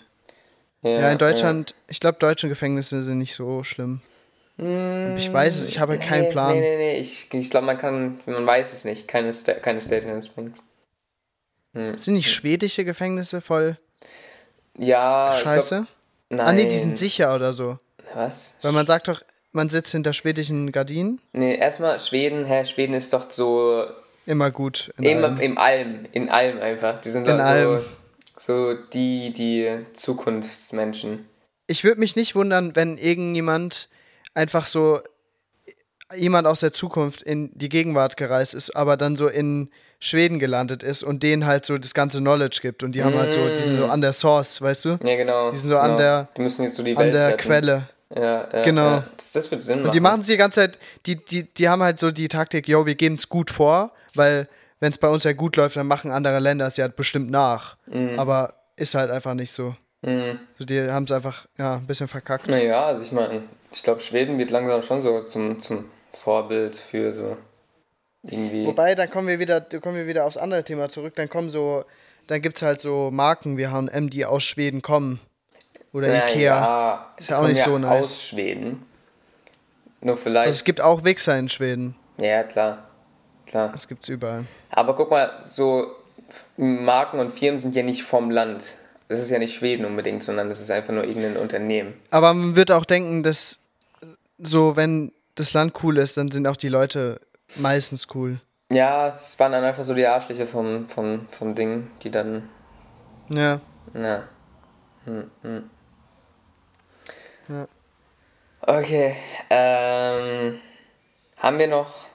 Ja, 0.83 0.91
ja, 0.91 1.12
in 1.12 1.19
Deutschland, 1.19 1.71
ja. 1.71 1.77
ich 1.88 2.01
glaube, 2.01 2.19
deutsche 2.19 2.49
Gefängnisse 2.49 3.03
sind 3.03 3.19
nicht 3.19 3.35
so 3.35 3.64
schlimm. 3.64 4.01
Mm, 4.57 5.17
ich 5.17 5.33
weiß 5.33 5.57
es, 5.57 5.69
ich 5.69 5.79
habe 5.79 5.99
nee, 5.99 6.05
keinen 6.05 6.31
Plan. 6.31 6.53
Nee, 6.53 6.61
nee, 6.61 6.77
nee, 6.77 6.99
ich, 6.99 7.33
ich 7.33 7.51
glaube, 7.51 7.67
man 7.67 7.79
kann, 7.79 8.21
man 8.27 8.47
weiß 8.47 8.73
es 8.73 8.85
nicht, 8.85 9.09
keine, 9.09 9.33
Sta 9.33 9.55
keine 9.55 9.81
Statements 9.81 10.29
bringen. 10.29 10.55
Hm. 11.75 11.99
Sind 11.99 12.14
nicht 12.14 12.31
schwedische 12.31 12.85
Gefängnisse 12.85 13.41
voll 13.41 13.77
ja, 14.79 15.37
scheiße? 15.43 15.75
Glaub, 15.75 15.88
nein. 16.31 16.41
Ah, 16.41 16.53
nee, 16.53 16.67
die 16.67 16.79
sind 16.79 16.97
sicher 16.97 17.35
oder 17.35 17.53
so. 17.53 17.79
Was? 18.14 18.59
Weil 18.62 18.73
man 18.73 18.87
sagt 18.87 19.09
doch, 19.09 19.23
man 19.53 19.69
sitzt 19.69 19.93
hinter 19.93 20.12
schwedischen 20.12 20.73
Gardinen. 20.73 21.21
Nee, 21.33 21.57
erstmal 21.57 21.99
Schweden, 21.99 22.45
hä, 22.47 22.64
Schweden 22.64 22.95
ist 22.95 23.12
doch 23.12 23.31
so. 23.31 23.85
Immer 24.25 24.51
gut. 24.51 24.93
In 24.99 25.05
Immer 25.05 25.29
allem. 25.29 25.41
im 25.41 25.59
Allem, 25.59 26.07
in 26.12 26.29
allem 26.29 26.61
einfach. 26.61 27.01
Die 27.01 27.11
sind 27.11 27.27
in 27.27 27.41
allem. 27.41 27.81
So 28.40 28.74
die, 28.74 29.33
die 29.33 29.85
Zukunftsmenschen. 29.92 31.29
Ich 31.66 31.85
würde 31.85 32.01
mich 32.01 32.16
nicht 32.16 32.35
wundern, 32.35 32.74
wenn 32.77 32.96
irgendjemand 32.98 33.88
einfach 34.35 34.66
so 34.66 35.01
jemand 36.16 36.46
aus 36.46 36.61
der 36.61 36.72
Zukunft 36.72 37.22
in 37.22 37.51
die 37.55 37.68
Gegenwart 37.68 38.16
gereist 38.16 38.55
ist, 38.55 38.74
aber 38.74 38.96
dann 38.96 39.16
so 39.16 39.29
in 39.29 39.70
Schweden 40.01 40.38
gelandet 40.38 40.83
ist 40.83 41.03
und 41.03 41.22
denen 41.22 41.44
halt 41.44 41.66
so 41.66 41.77
das 41.77 41.92
ganze 41.92 42.18
Knowledge 42.18 42.61
gibt 42.62 42.83
und 42.83 42.92
die 42.92 43.03
haben 43.03 43.16
halt 43.16 43.33
so, 43.33 43.48
die 43.48 43.57
sind 43.57 43.77
so 43.77 43.87
an 43.87 44.01
der 44.01 44.12
Source, 44.12 44.62
weißt 44.62 44.85
du? 44.85 44.98
Ja, 45.03 45.16
genau. 45.16 45.51
Die 45.51 45.59
sind 45.59 45.68
so 45.68 45.74
genau. 45.74 45.90
an 45.90 45.96
der, 45.96 46.29
die 46.37 46.42
müssen 46.42 46.62
jetzt 46.62 46.77
so 46.77 46.83
die 46.83 46.96
Welt 46.96 47.09
an 47.09 47.12
der 47.12 47.29
retten. 47.29 47.38
Quelle. 47.38 47.88
Ja, 48.14 48.48
ja, 48.51 48.62
genau. 48.62 48.83
Ja. 48.83 49.05
Das, 49.16 49.33
das, 49.33 49.51
wird 49.51 49.61
Sinn 49.61 49.79
machen. 49.79 49.87
Und 49.87 49.94
die 49.94 50.01
machen 50.01 50.22
sie 50.22 50.33
die 50.33 50.38
ganze 50.38 50.61
Zeit, 50.61 50.79
die, 51.05 51.16
die, 51.16 51.42
die 51.42 51.68
haben 51.68 51.83
halt 51.83 51.98
so 51.98 52.11
die 52.11 52.29
Taktik, 52.29 52.68
yo, 52.68 52.87
wir 52.87 52.94
gehen 52.94 53.14
es 53.14 53.29
gut 53.29 53.51
vor, 53.51 53.92
weil 54.14 54.48
wenn 54.81 54.91
es 54.91 54.99
bei 54.99 55.09
uns 55.09 55.25
ja 55.25 55.33
gut 55.33 55.57
läuft, 55.57 55.77
dann 55.77 55.87
machen 55.87 56.11
andere 56.11 56.38
Länder 56.38 56.67
es 56.67 56.77
ja 56.77 56.88
bestimmt 56.88 57.31
nach. 57.31 57.77
Mhm. 57.87 58.19
Aber 58.19 58.55
ist 58.77 58.95
halt 58.95 59.11
einfach 59.11 59.35
nicht 59.35 59.53
so. 59.53 59.75
Mhm. 60.03 60.38
Also 60.53 60.64
die 60.64 60.81
haben 60.83 61.05
es 61.05 61.12
einfach 61.12 61.47
ja, 61.59 61.77
ein 61.77 61.87
bisschen 61.87 62.09
verkackt. 62.09 62.49
Naja, 62.49 62.87
also 62.87 63.03
ich 63.03 63.12
meine, 63.12 63.43
ich 63.73 63.83
glaube, 63.83 64.01
Schweden 64.01 64.38
wird 64.38 64.51
langsam 64.51 64.83
schon 64.83 65.03
so 65.03 65.21
zum, 65.21 65.61
zum 65.61 65.87
Vorbild 66.12 66.77
für 66.77 67.12
so 67.12 67.37
irgendwie. 68.23 68.67
Wobei, 68.67 68.95
dann 68.95 69.11
kommen 69.11 69.29
wir 69.29 69.38
wieder, 69.38 69.61
kommen 69.61 69.97
wir 69.97 70.07
wieder 70.07 70.25
aufs 70.25 70.37
andere 70.37 70.62
Thema 70.62 70.88
zurück. 70.88 71.14
Dann 71.17 71.29
kommen 71.29 71.51
so, 71.51 71.85
dann 72.29 72.41
gibt 72.41 72.57
es 72.57 72.62
halt 72.62 72.81
so 72.81 73.11
Marken 73.11 73.57
wie 73.57 73.67
HM, 73.67 74.11
die 74.11 74.25
aus 74.25 74.45
Schweden 74.45 74.83
kommen. 74.83 75.21
Oder 75.93 76.09
Na, 76.09 76.29
Ikea. 76.29 76.43
Ja, 76.43 77.14
ist 77.17 77.31
ja 77.31 77.38
auch 77.38 77.47
nicht 77.47 77.62
so 77.62 77.79
nice. 77.79 78.01
Aus 78.01 78.23
Schweden. 78.23 78.85
Nur 80.01 80.17
vielleicht. 80.17 80.47
Also 80.47 80.57
es 80.59 80.64
gibt 80.64 80.81
auch 80.81 81.03
Wichser 81.03 81.37
in 81.38 81.49
Schweden. 81.49 81.97
Ja, 82.19 82.45
klar 82.45 82.88
klar. 83.48 83.70
Das 83.72 83.88
gibt's 83.88 84.08
überall. 84.08 84.44
Aber 84.70 84.94
guck 84.94 85.11
mal, 85.11 85.32
so 85.40 85.87
Marken 86.56 87.18
und 87.18 87.32
Firmen 87.32 87.58
sind 87.58 87.74
ja 87.74 87.82
nicht 87.82 88.02
vom 88.02 88.30
Land. 88.30 88.74
Das 89.08 89.20
ist 89.20 89.30
ja 89.30 89.38
nicht 89.38 89.54
Schweden 89.54 89.87
unbedingt, 89.87 90.22
sondern 90.22 90.48
das 90.48 90.61
ist 90.61 90.70
einfach 90.70 90.92
nur 90.92 91.04
irgendein 91.04 91.38
Unternehmen. 91.38 91.94
Aber 92.11 92.34
man 92.34 92.56
wird 92.56 92.70
auch 92.70 92.84
denken, 92.84 93.22
dass 93.22 93.58
so, 94.38 94.76
wenn 94.76 95.12
das 95.34 95.54
Land 95.54 95.72
cool 95.82 95.98
ist, 95.98 96.16
dann 96.16 96.30
sind 96.30 96.46
auch 96.46 96.56
die 96.56 96.68
Leute 96.68 97.20
meistens 97.56 98.08
cool. 98.14 98.40
Ja, 98.70 99.08
es 99.08 99.38
waren 99.40 99.52
dann 99.52 99.64
einfach 99.64 99.84
so 99.84 99.94
die 99.94 100.06
Arschliche 100.06 100.46
vom, 100.46 100.88
vom, 100.88 101.26
vom 101.30 101.54
Ding, 101.54 101.90
die 102.02 102.11
dann. 102.11 102.48
Ja. 103.30 103.61
Ja. 103.94 104.24
Hm, 105.04 105.30
hm. 105.42 105.70
Ja. 107.48 107.66
Okay. 108.61 109.16
Ähm, 109.48 110.61
haben 111.38 111.58
wir 111.58 111.68
noch 111.68 112.08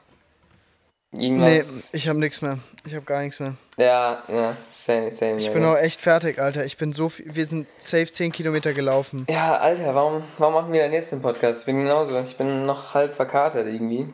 Irgendwas. 1.15 1.93
Nee, 1.93 1.97
ich 1.97 2.07
habe 2.07 2.19
nichts 2.19 2.41
mehr. 2.41 2.57
Ich 2.85 2.95
habe 2.95 3.05
gar 3.05 3.21
nichts 3.21 3.39
mehr. 3.39 3.55
Ja, 3.77 4.23
ja, 4.27 4.57
same, 4.71 5.11
same. 5.11 5.37
Ich 5.37 5.51
bin 5.51 5.61
ja. 5.61 5.73
auch 5.73 5.77
echt 5.77 6.01
fertig, 6.01 6.39
Alter. 6.39 6.65
Ich 6.65 6.77
bin 6.77 6.91
so 6.91 7.09
viel, 7.09 7.33
wir 7.35 7.45
sind 7.45 7.67
safe 7.77 8.11
10 8.11 8.31
Kilometer 8.31 8.73
gelaufen. 8.73 9.27
Ja, 9.29 9.57
Alter, 9.57 9.93
warum, 9.93 10.23
warum 10.39 10.53
machen 10.55 10.73
wir 10.73 10.81
den 10.81 10.91
nächsten 10.91 11.21
Podcast? 11.21 11.61
Ich 11.61 11.65
bin 11.67 11.79
genauso. 11.79 12.19
Ich 12.19 12.35
bin 12.35 12.65
noch 12.65 12.95
halb 12.95 13.15
verkatert 13.15 13.67
irgendwie. 13.67 14.11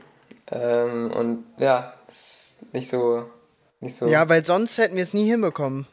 Ähm, 0.51 1.11
und 1.11 1.45
ja, 1.57 1.93
das 2.07 2.17
ist 2.61 2.73
nicht 2.73 2.89
so, 2.89 3.29
nicht 3.79 3.95
so. 3.95 4.07
Ja, 4.07 4.27
weil 4.27 4.43
sonst 4.43 4.77
hätten 4.77 4.95
wir 4.95 5.03
es 5.03 5.13
nie 5.13 5.29
hinbekommen. 5.29 5.87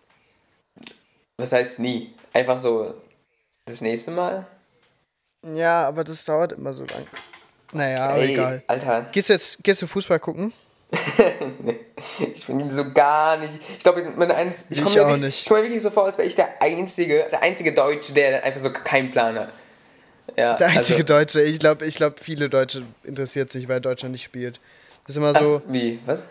Was 1.36 1.52
heißt 1.52 1.78
nie? 1.78 2.14
Einfach 2.32 2.58
so 2.58 2.94
das 3.66 3.80
nächste 3.80 4.10
Mal? 4.10 4.46
Ja, 5.54 5.86
aber 5.86 6.02
das 6.02 6.24
dauert 6.24 6.52
immer 6.52 6.72
so 6.72 6.84
lang. 6.84 7.06
Naja, 7.72 8.16
Ey, 8.16 8.32
egal. 8.32 8.62
Alter. 8.66 9.06
Gehst 9.12 9.28
du 9.28 9.34
jetzt 9.34 9.62
gehst 9.62 9.82
du 9.82 9.86
Fußball 9.86 10.18
gucken? 10.18 10.52
ich 12.34 12.46
bin 12.46 12.70
so 12.70 12.92
gar 12.92 13.36
nicht. 13.38 13.54
Ich 13.74 13.80
glaube, 13.80 14.02
ich, 14.02 14.06
ich, 14.06 14.78
ich 14.78 14.84
komme 14.84 14.96
mir, 14.96 15.08
wirklich, 15.08 15.42
ich 15.42 15.48
komm 15.48 15.56
mir 15.58 15.62
wirklich 15.64 15.82
so 15.82 15.90
vor, 15.90 16.04
als 16.04 16.16
wäre 16.16 16.28
ich 16.28 16.36
der 16.36 16.62
einzige, 16.62 17.26
der 17.30 17.42
einzige 17.42 17.74
Deutsche, 17.74 18.12
der 18.12 18.44
einfach 18.44 18.60
so 18.60 18.70
keinen 18.70 19.10
Plan 19.10 19.38
hat. 19.38 19.48
Ja, 20.36 20.56
der 20.56 20.68
einzige 20.68 21.02
also, 21.02 21.14
Deutsche. 21.14 21.42
Ich 21.42 21.58
glaube, 21.58 21.84
ich 21.86 21.96
glaub, 21.96 22.20
viele 22.20 22.48
Deutsche 22.48 22.82
interessiert 23.04 23.50
sich, 23.50 23.68
weil 23.68 23.80
Deutschland 23.80 24.12
nicht 24.12 24.24
spielt. 24.24 24.60
Das 25.06 25.10
ist 25.10 25.16
immer 25.16 25.34
so. 25.34 25.56
Was? 25.56 25.72
Wie? 25.72 25.98
Was? 26.06 26.30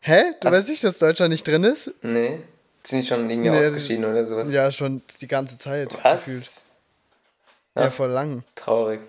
Hä? 0.00 0.22
Du 0.40 0.50
weißt 0.50 0.68
nicht, 0.68 0.84
dass 0.84 0.98
Deutschland 0.98 1.32
nicht 1.32 1.46
drin 1.46 1.64
ist? 1.64 1.92
Nee. 2.02 2.40
Sind 2.84 3.02
die 3.02 3.06
schon 3.06 3.28
irgendwie 3.28 3.50
nee, 3.50 3.60
ausgeschieden 3.60 4.04
oder 4.04 4.24
sowas? 4.24 4.48
Ja, 4.50 4.70
schon 4.70 5.02
die 5.20 5.26
ganze 5.26 5.58
Zeit. 5.58 5.96
Was? 6.04 6.24
Gefühlt. 6.26 6.46
Ja, 7.74 7.82
ja 7.82 7.90
voll 7.90 8.10
lang. 8.10 8.44
Traurig. 8.54 9.00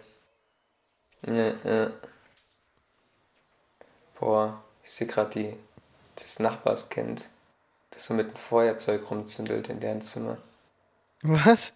Ja, 1.27 1.53
ja. 1.63 1.91
Boah, 4.19 4.61
ich 4.83 4.91
sehe 4.91 5.07
gerade 5.07 5.53
das 6.15 6.39
Nachbarskind, 6.39 7.25
das 7.91 8.05
so 8.05 8.13
mit 8.13 8.27
dem 8.27 8.35
Feuerzeug 8.35 9.09
rumzündelt 9.09 9.69
in 9.69 9.79
deren 9.79 10.01
Zimmer. 10.01 10.37
Was? 11.21 11.73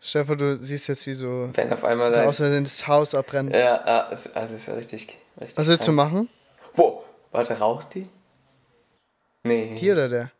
Stefan, 0.00 0.38
du 0.38 0.56
siehst 0.56 0.88
jetzt 0.88 1.06
wie 1.06 1.14
so. 1.14 1.48
Wenn 1.52 1.72
auf 1.72 1.84
einmal 1.84 2.10
da 2.10 2.24
außerdem 2.24 2.64
das 2.64 2.86
Haus 2.88 3.14
abbrennt. 3.14 3.54
Ja, 3.54 3.76
also 3.76 4.30
das 4.34 4.66
wäre 4.66 4.76
richtig, 4.76 5.16
richtig. 5.40 5.56
Was 5.56 5.68
willst 5.68 5.86
du 5.86 5.92
machen? 5.92 6.28
Wo? 6.74 7.04
Warte, 7.30 7.56
raucht 7.58 7.94
die? 7.94 8.08
Nee. 9.44 9.76
Die 9.78 9.90
oder 9.92 10.08
der? 10.08 10.30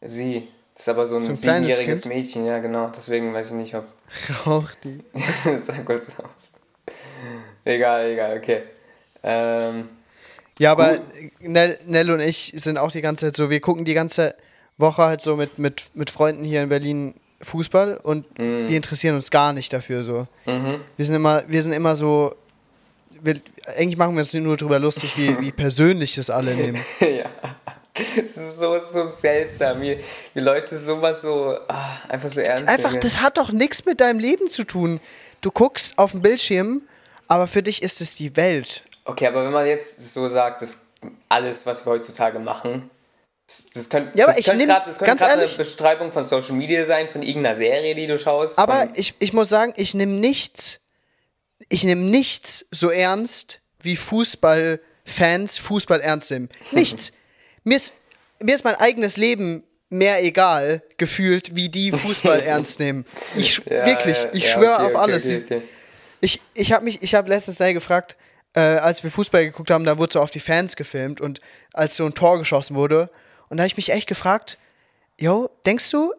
Sie. 0.00 0.48
Das 0.74 0.84
ist 0.84 0.88
aber 0.88 1.06
so 1.06 1.16
ein, 1.16 1.22
so 1.22 1.30
ein 1.30 1.36
siebenjähriges 1.36 2.06
Mädchen, 2.06 2.44
ja 2.44 2.58
genau. 2.58 2.88
Deswegen 2.88 3.32
weiß 3.32 3.48
ich 3.48 3.52
nicht, 3.52 3.74
ob. 3.76 3.84
Raucht 4.46 4.78
die? 4.82 5.04
das 5.12 5.66
sah 5.66 5.78
kurz 5.84 6.18
aus. 6.18 6.54
Egal, 7.64 8.10
egal, 8.10 8.38
okay. 8.38 8.62
Ähm. 9.22 9.88
Ja, 10.62 10.70
aber 10.70 11.00
Nell, 11.40 11.76
Nell 11.86 12.08
und 12.12 12.20
ich 12.20 12.52
sind 12.54 12.78
auch 12.78 12.92
die 12.92 13.00
ganze 13.00 13.26
Zeit 13.26 13.36
so, 13.36 13.50
wir 13.50 13.58
gucken 13.58 13.84
die 13.84 13.94
ganze 13.94 14.36
Woche 14.78 15.02
halt 15.02 15.20
so 15.20 15.34
mit, 15.34 15.58
mit, 15.58 15.90
mit 15.94 16.08
Freunden 16.08 16.44
hier 16.44 16.62
in 16.62 16.68
Berlin 16.68 17.14
Fußball 17.40 17.96
und 17.96 18.38
mhm. 18.38 18.68
wir 18.68 18.76
interessieren 18.76 19.16
uns 19.16 19.32
gar 19.32 19.52
nicht 19.52 19.72
dafür 19.72 20.04
so. 20.04 20.28
Mhm. 20.46 20.80
Wir 20.96 21.04
sind 21.04 21.16
immer, 21.16 21.42
wir 21.48 21.60
sind 21.64 21.72
immer 21.72 21.96
so, 21.96 22.36
wir, 23.22 23.40
eigentlich 23.76 23.96
machen 23.96 24.14
wir 24.14 24.20
uns 24.20 24.32
nur 24.34 24.56
darüber 24.56 24.78
lustig, 24.78 25.16
wie, 25.16 25.36
wie 25.40 25.50
persönlich 25.50 26.14
das 26.14 26.30
alle 26.30 26.54
nehmen. 26.54 26.80
ja. 27.00 27.28
Es 28.16 28.36
ist 28.36 28.60
so, 28.60 28.78
so 28.78 29.04
seltsam, 29.04 29.80
wie, 29.80 29.98
wie 30.32 30.40
Leute 30.40 30.76
sowas 30.76 31.22
so 31.22 31.56
ah, 31.66 31.90
einfach 32.08 32.28
so 32.28 32.40
ernst 32.40 32.68
Einfach, 32.68 32.90
nehmen. 32.90 33.00
das 33.00 33.20
hat 33.20 33.36
doch 33.36 33.50
nichts 33.50 33.84
mit 33.84 34.00
deinem 34.00 34.20
Leben 34.20 34.46
zu 34.46 34.62
tun. 34.62 35.00
Du 35.40 35.50
guckst 35.50 35.98
auf 35.98 36.12
den 36.12 36.22
Bildschirm, 36.22 36.82
aber 37.26 37.48
für 37.48 37.64
dich 37.64 37.82
ist 37.82 38.00
es 38.00 38.14
die 38.14 38.36
Welt. 38.36 38.84
Okay, 39.04 39.26
aber 39.26 39.44
wenn 39.44 39.52
man 39.52 39.66
jetzt 39.66 40.14
so 40.14 40.28
sagt, 40.28 40.62
dass 40.62 40.92
alles, 41.28 41.66
was 41.66 41.84
wir 41.84 41.92
heutzutage 41.92 42.38
machen, 42.38 42.90
Das 43.46 43.88
ja, 44.14 44.26
das 44.26 44.42
könnte 44.44 44.66
grad, 44.66 44.86
das 44.86 44.98
könnte 44.98 45.16
gerade 45.16 45.42
eine 45.42 45.48
Beschreibung 45.48 46.12
von 46.12 46.24
Social 46.24 46.54
Media 46.54 46.84
sein, 46.86 47.08
von 47.08 47.22
irgendeiner 47.22 47.56
Serie, 47.56 47.94
die 47.94 48.06
du 48.06 48.18
schaust. 48.18 48.58
aber 48.58 48.88
ich, 48.94 49.14
ich 49.18 49.32
muss 49.32 49.48
sagen, 49.48 49.74
ich 49.76 49.94
nehme 49.94 50.12
nichts, 50.12 50.80
ich 51.68 51.84
nehme 51.84 52.02
nichts 52.02 52.64
so 52.70 52.90
ernst, 52.90 53.60
wie 53.80 53.96
Fußballfans 53.96 55.58
Fußball 55.58 56.00
ernst 56.00 56.30
nehmen. 56.30 56.48
Nichts. 56.70 57.12
mir, 57.64 57.76
ist, 57.76 57.94
mir 58.40 58.54
ist 58.54 58.64
mein 58.64 58.76
eigenes 58.76 59.16
Leben 59.16 59.64
mehr 59.88 60.22
egal 60.24 60.82
gefühlt, 60.96 61.54
wie 61.56 61.68
die 61.68 61.90
Fußball 61.92 62.40
ernst 62.46 62.78
nehmen. 62.78 63.04
Ich 63.36 63.60
Ja, 63.66 63.84
wirklich, 63.84 64.22
ja, 64.22 64.30
ich 64.32 64.44
ja, 64.44 64.50
schwöre 64.50 64.74
okay, 64.74 64.82
auf 64.82 64.94
okay, 64.94 64.96
alles. 64.98 65.26
okay. 65.26 65.62
Ich, 66.20 66.40
ich 66.54 66.72
habe 66.72 66.84
mich, 66.84 67.02
ich 67.02 67.14
habe 67.14 67.28
letztens 67.28 67.58
Mal 67.58 67.74
gefragt, 67.74 68.16
äh, 68.54 68.60
als 68.60 69.02
wir 69.02 69.10
Fußball 69.10 69.44
geguckt 69.44 69.70
haben, 69.70 69.84
da 69.84 69.98
wurde 69.98 70.12
so 70.12 70.20
auf 70.20 70.30
die 70.30 70.40
Fans 70.40 70.76
gefilmt 70.76 71.20
und 71.20 71.40
als 71.72 71.96
so 71.96 72.04
ein 72.06 72.14
Tor 72.14 72.38
geschossen 72.38 72.76
wurde. 72.76 73.10
Und 73.48 73.56
da 73.56 73.62
habe 73.62 73.68
ich 73.68 73.76
mich 73.76 73.90
echt 73.90 74.06
gefragt, 74.08 74.58
yo, 75.18 75.50
denkst 75.66 75.90
du, 75.90 76.12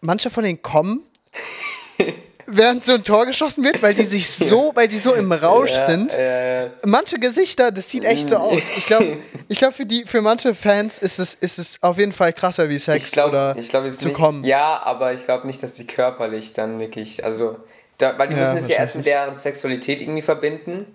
manche 0.00 0.30
von 0.30 0.44
denen 0.44 0.62
kommen, 0.62 1.02
während 2.46 2.84
so 2.84 2.94
ein 2.94 3.04
Tor 3.04 3.26
geschossen 3.26 3.62
wird, 3.62 3.80
weil 3.82 3.94
die 3.94 4.04
sich 4.04 4.28
so, 4.28 4.72
weil 4.74 4.88
die 4.88 4.98
so 4.98 5.14
im 5.14 5.30
Rausch 5.30 5.70
Ja, 5.70 5.84
sind? 5.86 6.12
ja, 6.14 6.62
ja. 6.64 6.70
Manche 6.84 7.18
Gesichter, 7.18 7.70
das 7.70 7.88
sieht 7.90 8.04
echt 8.04 8.28
so 8.28 8.36
aus. 8.36 8.62
Ich 8.76 8.86
glaube, 8.86 9.18
ich 9.48 9.58
glaub, 9.58 9.72
für, 9.74 9.86
die, 9.86 10.04
für 10.04 10.20
manche 10.20 10.54
Fans 10.54 10.98
ist 10.98 11.18
es, 11.20 11.34
ist 11.34 11.58
es 11.58 11.82
auf 11.82 11.98
jeden 11.98 12.12
Fall 12.12 12.32
krasser 12.32 12.68
wie 12.68 12.78
Sex 12.78 13.06
Ich 13.06 13.12
glaube, 13.12 13.30
oder 13.30 13.56
ich 13.56 13.68
glaube 13.68 13.86
jetzt 13.86 14.00
zu 14.00 14.08
nicht. 14.08 14.16
kommen. 14.16 14.42
Ja, 14.44 14.82
aber 14.82 15.12
ich 15.12 15.24
glaube 15.24 15.46
nicht, 15.46 15.62
dass 15.62 15.76
sie 15.76 15.86
körperlich 15.86 16.52
dann 16.52 16.80
wirklich, 16.80 17.24
also, 17.24 17.56
da, 17.98 18.18
weil 18.18 18.28
die 18.28 18.34
müssen 18.34 18.56
es 18.56 18.68
ja 18.68 18.78
erst 18.78 18.96
mit 18.96 19.06
deren 19.06 19.36
Sexualität 19.36 20.02
irgendwie 20.02 20.22
verbinden. 20.22 20.86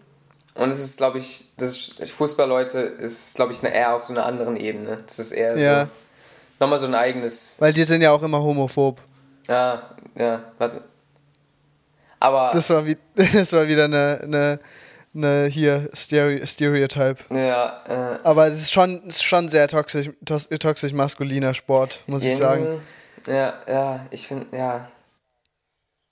Und 0.55 0.69
es 0.69 0.79
ist, 0.79 0.97
glaube 0.97 1.19
ich, 1.19 1.49
das 1.57 1.71
ist, 1.99 2.09
Fußballleute 2.11 2.79
ist, 2.79 3.35
glaube 3.35 3.51
ich, 3.51 3.59
eine, 3.63 3.73
eher 3.73 3.95
auf 3.95 4.05
so 4.05 4.13
einer 4.13 4.25
anderen 4.25 4.55
Ebene. 4.57 4.97
Das 5.05 5.19
ist 5.19 5.31
eher 5.31 5.57
Ja. 5.57 5.85
so, 5.85 5.91
nochmal 6.61 6.79
so 6.79 6.85
ein 6.85 6.95
eigenes, 6.95 7.57
Weil 7.59 7.73
die 7.73 7.83
sind 7.83 8.01
ja 8.01 8.11
auch 8.11 8.23
immer 8.23 8.41
homophob. 8.41 9.01
ja, 9.47 9.95
ja, 10.15 10.43
warte. 10.57 10.81
Aber, 12.19 12.51
Das 12.53 12.69
war, 12.69 12.85
wie, 12.85 12.97
das 13.33 13.51
war 13.53 13.67
wieder 13.67 13.83
eine, 13.85 14.19
eine, 14.23 14.59
eine 15.13 15.45
hier 15.47 15.89
Stereo, 15.93 16.45
Stereotype. 16.45 17.17
ja, 17.29 17.83
äh, 18.15 18.19
Aber 18.23 18.47
es 18.47 18.61
ist 18.61 18.71
schon, 18.73 19.03
es 19.07 19.17
ist 19.17 19.23
schon 19.23 19.49
sehr 19.49 19.67
toxisch, 19.67 20.09
tos- 20.25 20.47
toxisch 20.59 20.93
maskuliner 20.93 21.53
Sport, 21.53 21.99
muss 22.07 22.23
ich 22.23 22.37
sagen. 22.37 22.81
Ja, 23.27 23.55
ja, 23.67 24.05
ich 24.11 24.27
finde, 24.27 24.55
ja. 24.57 24.89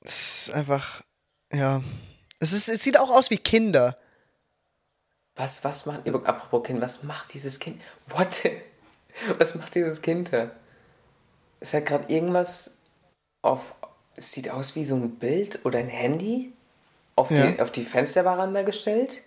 Es 0.02 0.48
ist 0.48 0.54
einfach, 0.54 1.02
ja. 1.54 1.82
Es, 2.40 2.52
ist, 2.52 2.68
es 2.68 2.84
sieht 2.84 3.00
auch 3.00 3.10
aus 3.10 3.30
wie 3.30 3.38
Kinder. 3.38 3.98
Was, 5.36 5.64
was 5.64 5.86
macht, 5.88 6.08
apropos 6.08 6.64
Kind, 6.68 6.82
was 6.82 7.04
macht 7.04 7.34
dieses 7.34 7.60
Kind? 7.60 7.82
What? 8.10 8.42
Was 9.38 9.54
macht 9.54 9.76
dieses 9.76 10.02
Kind 10.02 10.34
da? 10.34 10.50
Es 11.60 11.72
hat 11.76 11.86
gerade 11.86 12.12
irgendwas 12.12 12.80
auf, 13.44 13.76
es 14.16 14.32
sieht 14.32 14.50
aus 14.50 14.76
wie 14.76 14.86
so 14.86 14.96
ein 14.96 15.18
Bild 15.20 15.64
oder 15.66 15.78
ein 15.78 15.88
Handy 15.88 16.52
auf, 17.16 17.30
Ja. 17.30 17.46
die, 17.46 17.62
auf 17.62 17.70
die 17.72 17.86
Fensterveranda 17.86 18.64
gestellt. 18.64 19.22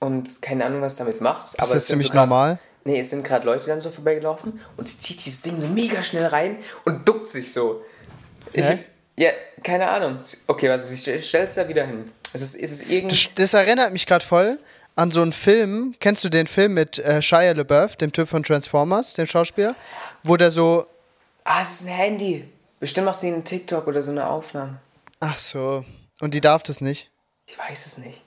Und 0.00 0.42
keine 0.42 0.66
Ahnung, 0.66 0.82
was 0.82 0.96
damit 0.96 1.20
macht. 1.20 1.44
Ist 1.44 1.60
aber 1.60 1.74
das 1.74 1.84
es 1.84 1.88
sind 1.88 1.98
ziemlich 1.98 2.08
so 2.08 2.12
grad, 2.14 2.28
normal? 2.28 2.58
Nee, 2.84 2.98
es 3.00 3.10
sind 3.10 3.22
gerade 3.22 3.46
Leute 3.46 3.66
dann 3.68 3.80
so 3.80 3.88
vorbeigelaufen 3.90 4.60
und 4.76 4.88
sie 4.88 4.98
zieht 4.98 5.24
dieses 5.24 5.42
Ding 5.42 5.60
so 5.60 5.68
mega 5.68 6.02
schnell 6.02 6.26
rein 6.26 6.58
und 6.84 7.08
duckt 7.08 7.28
sich 7.28 7.52
so. 7.52 7.84
Ich, 8.52 8.66
ja, 9.16 9.30
keine 9.62 9.88
Ahnung. 9.90 10.18
Okay, 10.48 10.68
also 10.70 10.86
sie 10.88 10.96
stell- 10.96 11.22
stellt 11.22 11.48
es 11.48 11.54
da 11.54 11.68
wieder 11.68 11.86
hin. 11.86 12.10
Es 12.32 12.42
ist, 12.42 12.54
es 12.54 12.72
ist 12.72 12.90
irgend... 12.90 13.12
Das, 13.12 13.28
das 13.34 13.54
erinnert 13.54 13.92
mich 13.92 14.06
gerade 14.06 14.24
voll 14.24 14.58
an 14.96 15.10
so 15.10 15.22
einen 15.22 15.32
Film. 15.32 15.94
Kennst 16.00 16.22
du 16.24 16.28
den 16.28 16.46
Film 16.46 16.74
mit 16.74 16.98
äh, 16.98 17.20
Shia 17.22 17.52
LaBeouf, 17.52 17.96
dem 17.96 18.12
Typ 18.12 18.28
von 18.28 18.42
Transformers, 18.42 19.14
dem 19.14 19.26
Schauspieler? 19.26 19.74
Wo 20.22 20.36
der 20.36 20.50
so, 20.50 20.86
Ah, 21.44 21.62
es 21.62 21.80
ist 21.80 21.86
ein 21.88 21.94
Handy. 21.94 22.48
Bestimmt 22.78 23.06
machst 23.06 23.22
du 23.22 23.26
einen 23.28 23.44
TikTok 23.44 23.86
oder 23.86 24.02
so 24.02 24.10
eine 24.10 24.26
Aufnahme. 24.26 24.78
ach 25.20 25.38
so, 25.38 25.84
und 26.20 26.32
die 26.34 26.40
darf 26.40 26.62
das 26.62 26.80
nicht. 26.80 27.10
Ich 27.46 27.58
weiß 27.58 27.86
es 27.86 27.98
nicht. 27.98 28.20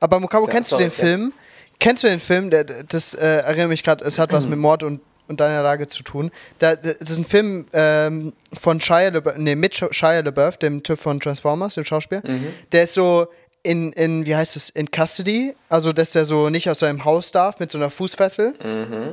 Aber 0.00 0.20
Mokabo, 0.20 0.46
Ja, 0.46 0.52
kennst 0.52 0.72
du 0.72 0.76
den 0.76 0.90
ja. 0.90 0.90
Film? 0.90 1.32
Kennst 1.80 2.02
du 2.04 2.08
den 2.08 2.20
Film? 2.20 2.50
Der, 2.50 2.64
das 2.64 3.14
äh, 3.14 3.18
erinnert 3.38 3.68
mich 3.70 3.82
gerade, 3.82 4.04
es 4.04 4.18
hat 4.18 4.32
was 4.32 4.46
mit 4.46 4.58
Mord 4.60 4.82
und, 4.82 5.00
und 5.32 5.40
deiner 5.40 5.62
Lage 5.62 5.88
zu 5.88 6.02
tun. 6.02 6.30
Da, 6.60 6.76
das 6.76 7.10
ist 7.10 7.18
ein 7.18 7.24
Film 7.24 7.66
ähm, 7.72 8.32
von 8.58 8.80
Shia 8.80 9.08
LaBeouf, 9.08 9.36
nee, 9.36 9.54
mit 9.56 9.74
Shia 9.74 10.20
LaBeouf, 10.20 10.56
dem 10.58 10.82
Typ 10.82 10.98
von 10.98 11.18
Transformers, 11.20 11.74
dem 11.74 11.84
Schauspieler. 11.84 12.22
Mhm. 12.24 12.46
Der 12.72 12.84
ist 12.84 12.94
so 12.94 13.26
in, 13.64 13.92
in, 13.92 14.26
wie 14.26 14.34
heißt 14.36 14.56
es, 14.56 14.70
in 14.70 14.88
Custody, 14.90 15.54
also 15.68 15.92
dass 15.92 16.10
der 16.12 16.24
so 16.24 16.48
nicht 16.50 16.68
aus 16.70 16.80
seinem 16.80 17.04
Haus 17.04 17.30
darf 17.32 17.58
mit 17.60 17.70
so 17.70 17.78
einer 17.78 17.90
Fußfessel. 17.90 18.54
Mhm. 18.62 19.12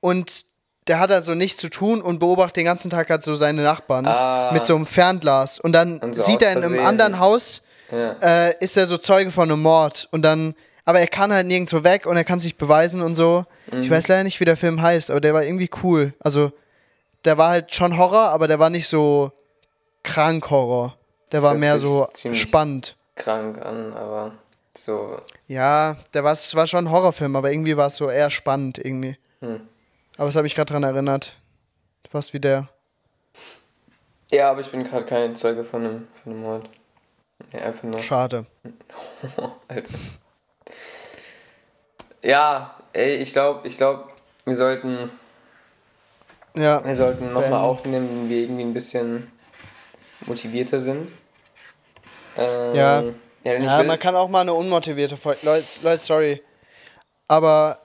Und 0.00 0.44
der 0.86 0.98
hat 1.00 1.10
also 1.10 1.34
nichts 1.34 1.60
zu 1.60 1.70
tun 1.70 2.02
und 2.02 2.18
beobachtet 2.18 2.56
den 2.58 2.66
ganzen 2.66 2.90
Tag 2.90 3.08
halt 3.08 3.22
so 3.22 3.34
seine 3.34 3.62
Nachbarn 3.62 4.06
Ah. 4.06 4.50
mit 4.52 4.66
so 4.66 4.76
einem 4.76 4.86
Fernglas. 4.86 5.58
Und 5.58 5.72
dann 5.72 5.98
Und 5.98 6.14
so 6.14 6.22
sieht 6.22 6.42
er 6.42 6.52
in 6.52 6.62
einem 6.62 6.84
anderen 6.84 7.18
Haus, 7.18 7.62
Ja. 7.90 8.12
äh, 8.48 8.54
ist 8.62 8.76
er 8.76 8.86
so 8.86 8.98
Zeuge 8.98 9.30
von 9.30 9.50
einem 9.50 9.62
Mord. 9.62 10.08
Und 10.10 10.22
dann, 10.22 10.54
aber 10.84 11.00
er 11.00 11.06
kann 11.06 11.32
halt 11.32 11.46
nirgendwo 11.46 11.84
weg 11.84 12.06
und 12.06 12.16
er 12.16 12.24
kann 12.24 12.40
sich 12.40 12.56
beweisen 12.56 13.00
und 13.00 13.16
so. 13.16 13.44
Mhm. 13.72 13.80
Ich 13.80 13.90
weiß 13.90 14.08
leider 14.08 14.24
nicht, 14.24 14.40
wie 14.40 14.44
der 14.44 14.56
Film 14.56 14.82
heißt, 14.82 15.10
aber 15.10 15.20
der 15.20 15.34
war 15.34 15.44
irgendwie 15.44 15.70
cool. 15.82 16.14
Also, 16.20 16.52
der 17.24 17.38
war 17.38 17.50
halt 17.50 17.74
schon 17.74 17.96
Horror, 17.96 18.28
aber 18.28 18.48
der 18.48 18.58
war 18.58 18.70
nicht 18.70 18.88
so 18.88 19.32
krank 20.02 20.50
Horror. 20.50 20.96
Der 21.32 21.40
Das 21.40 21.50
war 21.50 21.54
mehr 21.54 21.78
so 21.78 22.08
spannend. 22.32 22.96
Krank 23.16 23.64
an, 23.64 23.94
aber 23.94 24.32
so. 24.76 25.16
Ja, 25.48 25.96
der 26.12 26.24
war, 26.24 26.32
es 26.32 26.54
war 26.54 26.66
schon 26.66 26.86
ein 26.86 26.90
Horrorfilm, 26.90 27.34
aber 27.36 27.50
irgendwie 27.50 27.76
war 27.76 27.86
es 27.86 27.96
so 27.96 28.10
eher 28.10 28.30
spannend 28.30 28.78
irgendwie. 28.78 29.16
Hm. 29.40 29.60
Aber 30.16 30.28
es 30.28 30.36
habe 30.36 30.44
mich 30.44 30.54
gerade 30.54 30.72
dran 30.72 30.82
erinnert. 30.82 31.36
Fast 32.10 32.34
wie 32.34 32.40
der. 32.40 32.68
Ja, 34.30 34.50
aber 34.50 34.60
ich 34.60 34.70
bin 34.70 34.84
gerade 34.84 35.04
kein 35.04 35.36
Zeuge 35.36 35.64
von 35.64 35.84
einem, 35.84 36.08
von 36.12 36.32
einem 36.32 36.42
Mord. 36.42 36.68
Nee, 37.52 37.60
einfach 37.60 37.84
nur. 37.84 38.02
Schade. 38.02 38.46
Alter. 39.68 39.94
Ja, 42.24 42.74
ey, 42.92 43.16
ich 43.16 43.32
glaube, 43.32 43.66
ich 43.68 43.76
glaube, 43.76 44.04
wir 44.44 44.54
sollten, 44.56 45.10
Ja. 46.56 46.84
wir 46.84 46.94
sollten 46.94 47.26
nochmal 47.26 47.42
Beenden. 47.42 47.56
aufnehmen, 47.56 48.08
wenn 48.08 48.28
wir 48.30 48.38
irgendwie 48.42 48.62
ein 48.62 48.74
bisschen 48.74 49.30
motivierter 50.26 50.80
sind. 50.80 51.10
Ähm, 52.36 52.74
Ja. 52.74 53.02
Ja, 53.44 53.52
Ja, 53.58 53.82
man 53.82 53.98
kann 53.98 54.16
auch 54.16 54.28
mal 54.30 54.40
eine 54.40 54.54
unmotivierte 54.54 55.18
Folge. 55.18 55.40
Leute, 55.44 55.66
Leute, 55.82 56.02
sorry. 56.02 56.42
Aber 57.28 57.78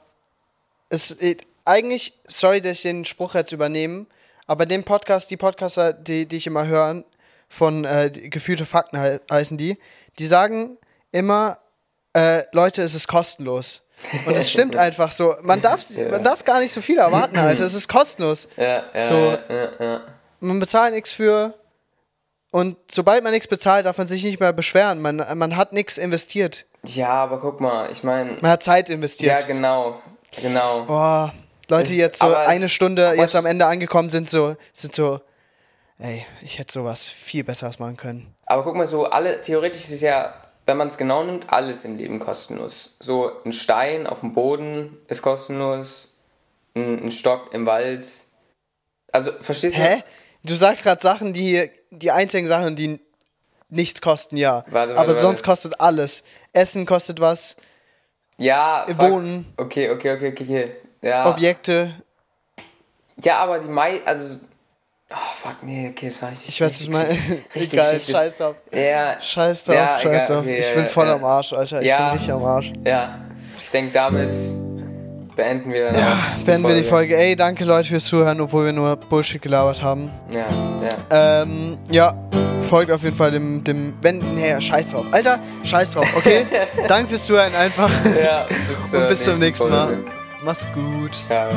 es 0.87 1.17
eigentlich, 1.65 2.13
sorry, 2.27 2.61
dass 2.61 2.71
ich 2.73 2.81
den 2.83 3.03
Spruch 3.03 3.33
jetzt 3.35 3.51
übernehme, 3.51 4.05
aber 4.47 4.65
den 4.65 4.85
Podcast, 4.85 5.29
die 5.31 5.37
Podcaster, 5.37 5.91
die, 5.91 6.25
die 6.25 6.37
ich 6.37 6.47
immer 6.47 6.65
höre, 6.65 7.03
von 7.49 7.83
äh, 7.83 8.09
gefühlte 8.09 8.65
Fakten 8.65 8.97
hei- 8.99 9.19
heißen 9.29 9.57
die, 9.57 9.77
die 10.17 10.27
sagen 10.27 10.77
immer, 11.11 11.59
äh, 12.13 12.43
Leute, 12.53 12.81
es 12.81 12.95
ist 12.95 13.07
kostenlos. 13.09 13.81
Und 14.25 14.35
es 14.37 14.49
stimmt 14.51 14.75
einfach 14.77 15.11
so. 15.11 15.35
Man 15.41 15.61
darf, 15.61 15.81
Ja. 15.89 16.09
man 16.09 16.23
darf 16.23 16.43
gar 16.45 16.59
nicht 16.59 16.71
so 16.71 16.81
viel 16.81 16.97
erwarten, 16.97 17.37
Alter. 17.37 17.63
Es 17.65 17.73
ist 17.73 17.87
kostenlos. 17.87 18.47
ja, 18.57 18.83
ja, 18.93 19.01
so- 19.01 19.37
ja. 19.49 20.01
Man 20.39 20.59
bezahlt 20.59 20.93
nichts 20.93 21.11
für. 21.11 21.53
Und 22.51 22.77
sobald 22.89 23.23
man 23.23 23.31
nichts 23.31 23.47
bezahlt, 23.47 23.85
darf 23.85 23.97
man 23.97 24.07
sich 24.07 24.23
nicht 24.23 24.39
mehr 24.39 24.53
beschweren. 24.53 25.01
Man, 25.01 25.17
man 25.35 25.55
hat 25.55 25.71
nichts 25.73 25.97
investiert. 25.99 26.65
ja, 26.83 27.09
aber 27.09 27.39
guck 27.39 27.59
mal, 27.61 27.91
ich 27.91 28.03
meine, 28.03 28.37
Man 28.41 28.49
hat 28.51 28.63
Zeit 28.63 28.89
investiert. 28.89 29.39
ja, 29.41 29.45
genau, 29.45 30.01
genau. 30.41 30.83
Boah, 30.85 31.33
Leute, 31.69 31.89
die 31.89 31.93
Es- 31.95 31.99
jetzt 31.99 32.19
so 32.19 32.33
eine 32.33 32.65
es- 32.65 32.71
Stunde 32.71 33.13
jetzt 33.17 33.35
am 33.35 33.45
Ende 33.45 33.67
angekommen 33.67 34.09
sind, 34.09 34.29
so, 34.29 34.55
sind 34.73 34.95
so, 34.95 35.19
ey, 35.99 36.25
ich 36.41 36.57
hätte 36.57 36.73
sowas 36.73 37.07
viel 37.07 37.43
Besseres 37.43 37.77
machen 37.77 37.97
können. 37.97 38.33
Aber 38.47 38.63
guck 38.63 38.75
mal, 38.75 38.87
so 38.87 39.05
alle, 39.05 39.39
theoretisch 39.41 39.81
ist 39.91 40.01
ja, 40.01 40.33
wenn 40.69 40.77
man 40.77 40.87
es 40.89 40.97
genau 40.99 41.23
nimmt, 41.23 41.51
alles 41.51 41.83
im 41.83 41.97
Leben 41.97 42.19
kostenlos. 42.19 42.95
So 42.99 43.31
ein 43.43 43.53
Stein 43.53 44.05
auf 44.05 44.19
dem 44.19 44.33
Boden 44.33 44.95
ist 45.07 45.23
kostenlos, 45.23 46.19
ein, 46.75 47.05
ein 47.05 47.11
Stock 47.11 47.51
im 47.55 47.65
Wald. 47.65 48.07
Also, 49.11 49.31
verstehst 49.41 49.77
du? 49.77 49.81
Hä? 49.81 50.03
Du 50.43 50.53
sagst 50.53 50.83
gerade 50.83 51.01
Sachen, 51.01 51.33
die 51.33 51.71
die 51.89 52.11
einzigen 52.11 52.45
Sachen, 52.45 52.75
die 52.75 52.99
nichts 53.69 53.99
kosten, 53.99 54.37
ja. 54.37 54.57
Warte, 54.67 54.73
warte, 54.73 54.97
Aber 54.97 55.07
warte. 55.09 55.21
sonst 55.21 55.43
kostet 55.43 55.81
alles. 55.81 56.23
Essen 56.53 56.85
kostet 56.85 57.19
was, 57.19 57.55
Ja, 58.37 58.85
fuck. 58.87 58.99
Wohnen. 58.99 59.51
Okay, 59.57 59.89
okay, 59.89 60.13
okay, 60.13 60.31
okay, 60.33 60.43
okay. 60.43 60.71
Ja, 61.01 61.31
Objekte. 61.31 61.95
ja 63.17 63.39
aber 63.39 63.57
die 63.57 63.69
Mai, 63.69 64.01
also. 64.05 64.45
Oh, 65.11 65.15
fuck, 65.35 65.63
nee, 65.63 65.89
okay, 65.91 66.05
das 66.07 66.21
war 66.21 66.29
richtig. 66.29 66.49
Ich 66.49 66.61
weiß, 66.61 66.71
was 66.71 66.79
richtig, 66.81 66.87
du 66.87 66.91
meinst. 66.93 67.11
richtig, 67.11 67.55
richtig, 67.55 67.73
Egal, 67.73 67.89
richtig- 67.95 68.15
scheiß 68.15 68.37
drauf. 68.37 68.55
Ja, 68.71 69.21
Scheiß 69.21 69.63
drauf, 69.63 69.75
Ja, 69.75 69.99
scheiß 69.99 70.27
drauf. 70.27 70.37
okay, 70.41 70.59
ich 70.59 70.73
bin 70.73 70.85
voll 70.85 71.07
ja. 71.07 71.15
am 71.15 71.23
Arsch, 71.23 71.53
Alter. 71.53 71.81
Ich 71.81 71.87
Ja. 71.87 71.97
bin 72.09 72.11
richtig 72.17 72.31
am 72.33 72.43
Arsch. 72.43 72.71
ja. 72.85 73.15
Ich 73.61 73.69
denke, 73.71 73.91
damit 73.93 74.29
beenden 75.35 75.71
wir 75.71 75.91
Ja, 75.93 76.17
beenden 76.45 76.67
wir 76.67 76.75
die 76.75 76.83
Folge. 76.83 77.15
Ey, 77.17 77.35
danke 77.35 77.63
Leute 77.65 77.87
fürs 77.89 78.05
Zuhören, 78.05 78.39
obwohl 78.41 78.65
wir 78.65 78.73
nur 78.73 78.95
Bullshit 78.97 79.41
gelabert 79.41 79.81
haben. 79.81 80.11
Ja, 80.31 80.45
ja. 81.09 81.41
Ähm, 81.43 81.77
ja, 81.89 82.15
folgt 82.67 82.91
auf 82.91 83.01
jeden 83.03 83.15
Fall 83.15 83.31
dem, 83.31 83.63
dem, 83.63 83.93
wenn, 84.01 84.17
nee, 84.35 84.59
scheiß 84.59 84.91
drauf. 84.91 85.05
Alter, 85.11 85.39
scheiß 85.63 85.91
drauf, 85.91 86.07
okay? 86.17 86.45
Danke 86.87 87.09
fürs 87.09 87.25
Zuhören 87.25 87.53
einfach. 87.55 87.89
ja 88.21 88.45
bis, 88.67 88.93
Und 88.93 89.07
bis 89.07 89.23
zum 89.23 89.39
nächsten 89.39 89.69
Mal. 89.69 89.87
Folge. 89.87 90.05
Mach's 90.43 90.67
gut. 90.73 91.11
Ciao. 91.27 91.49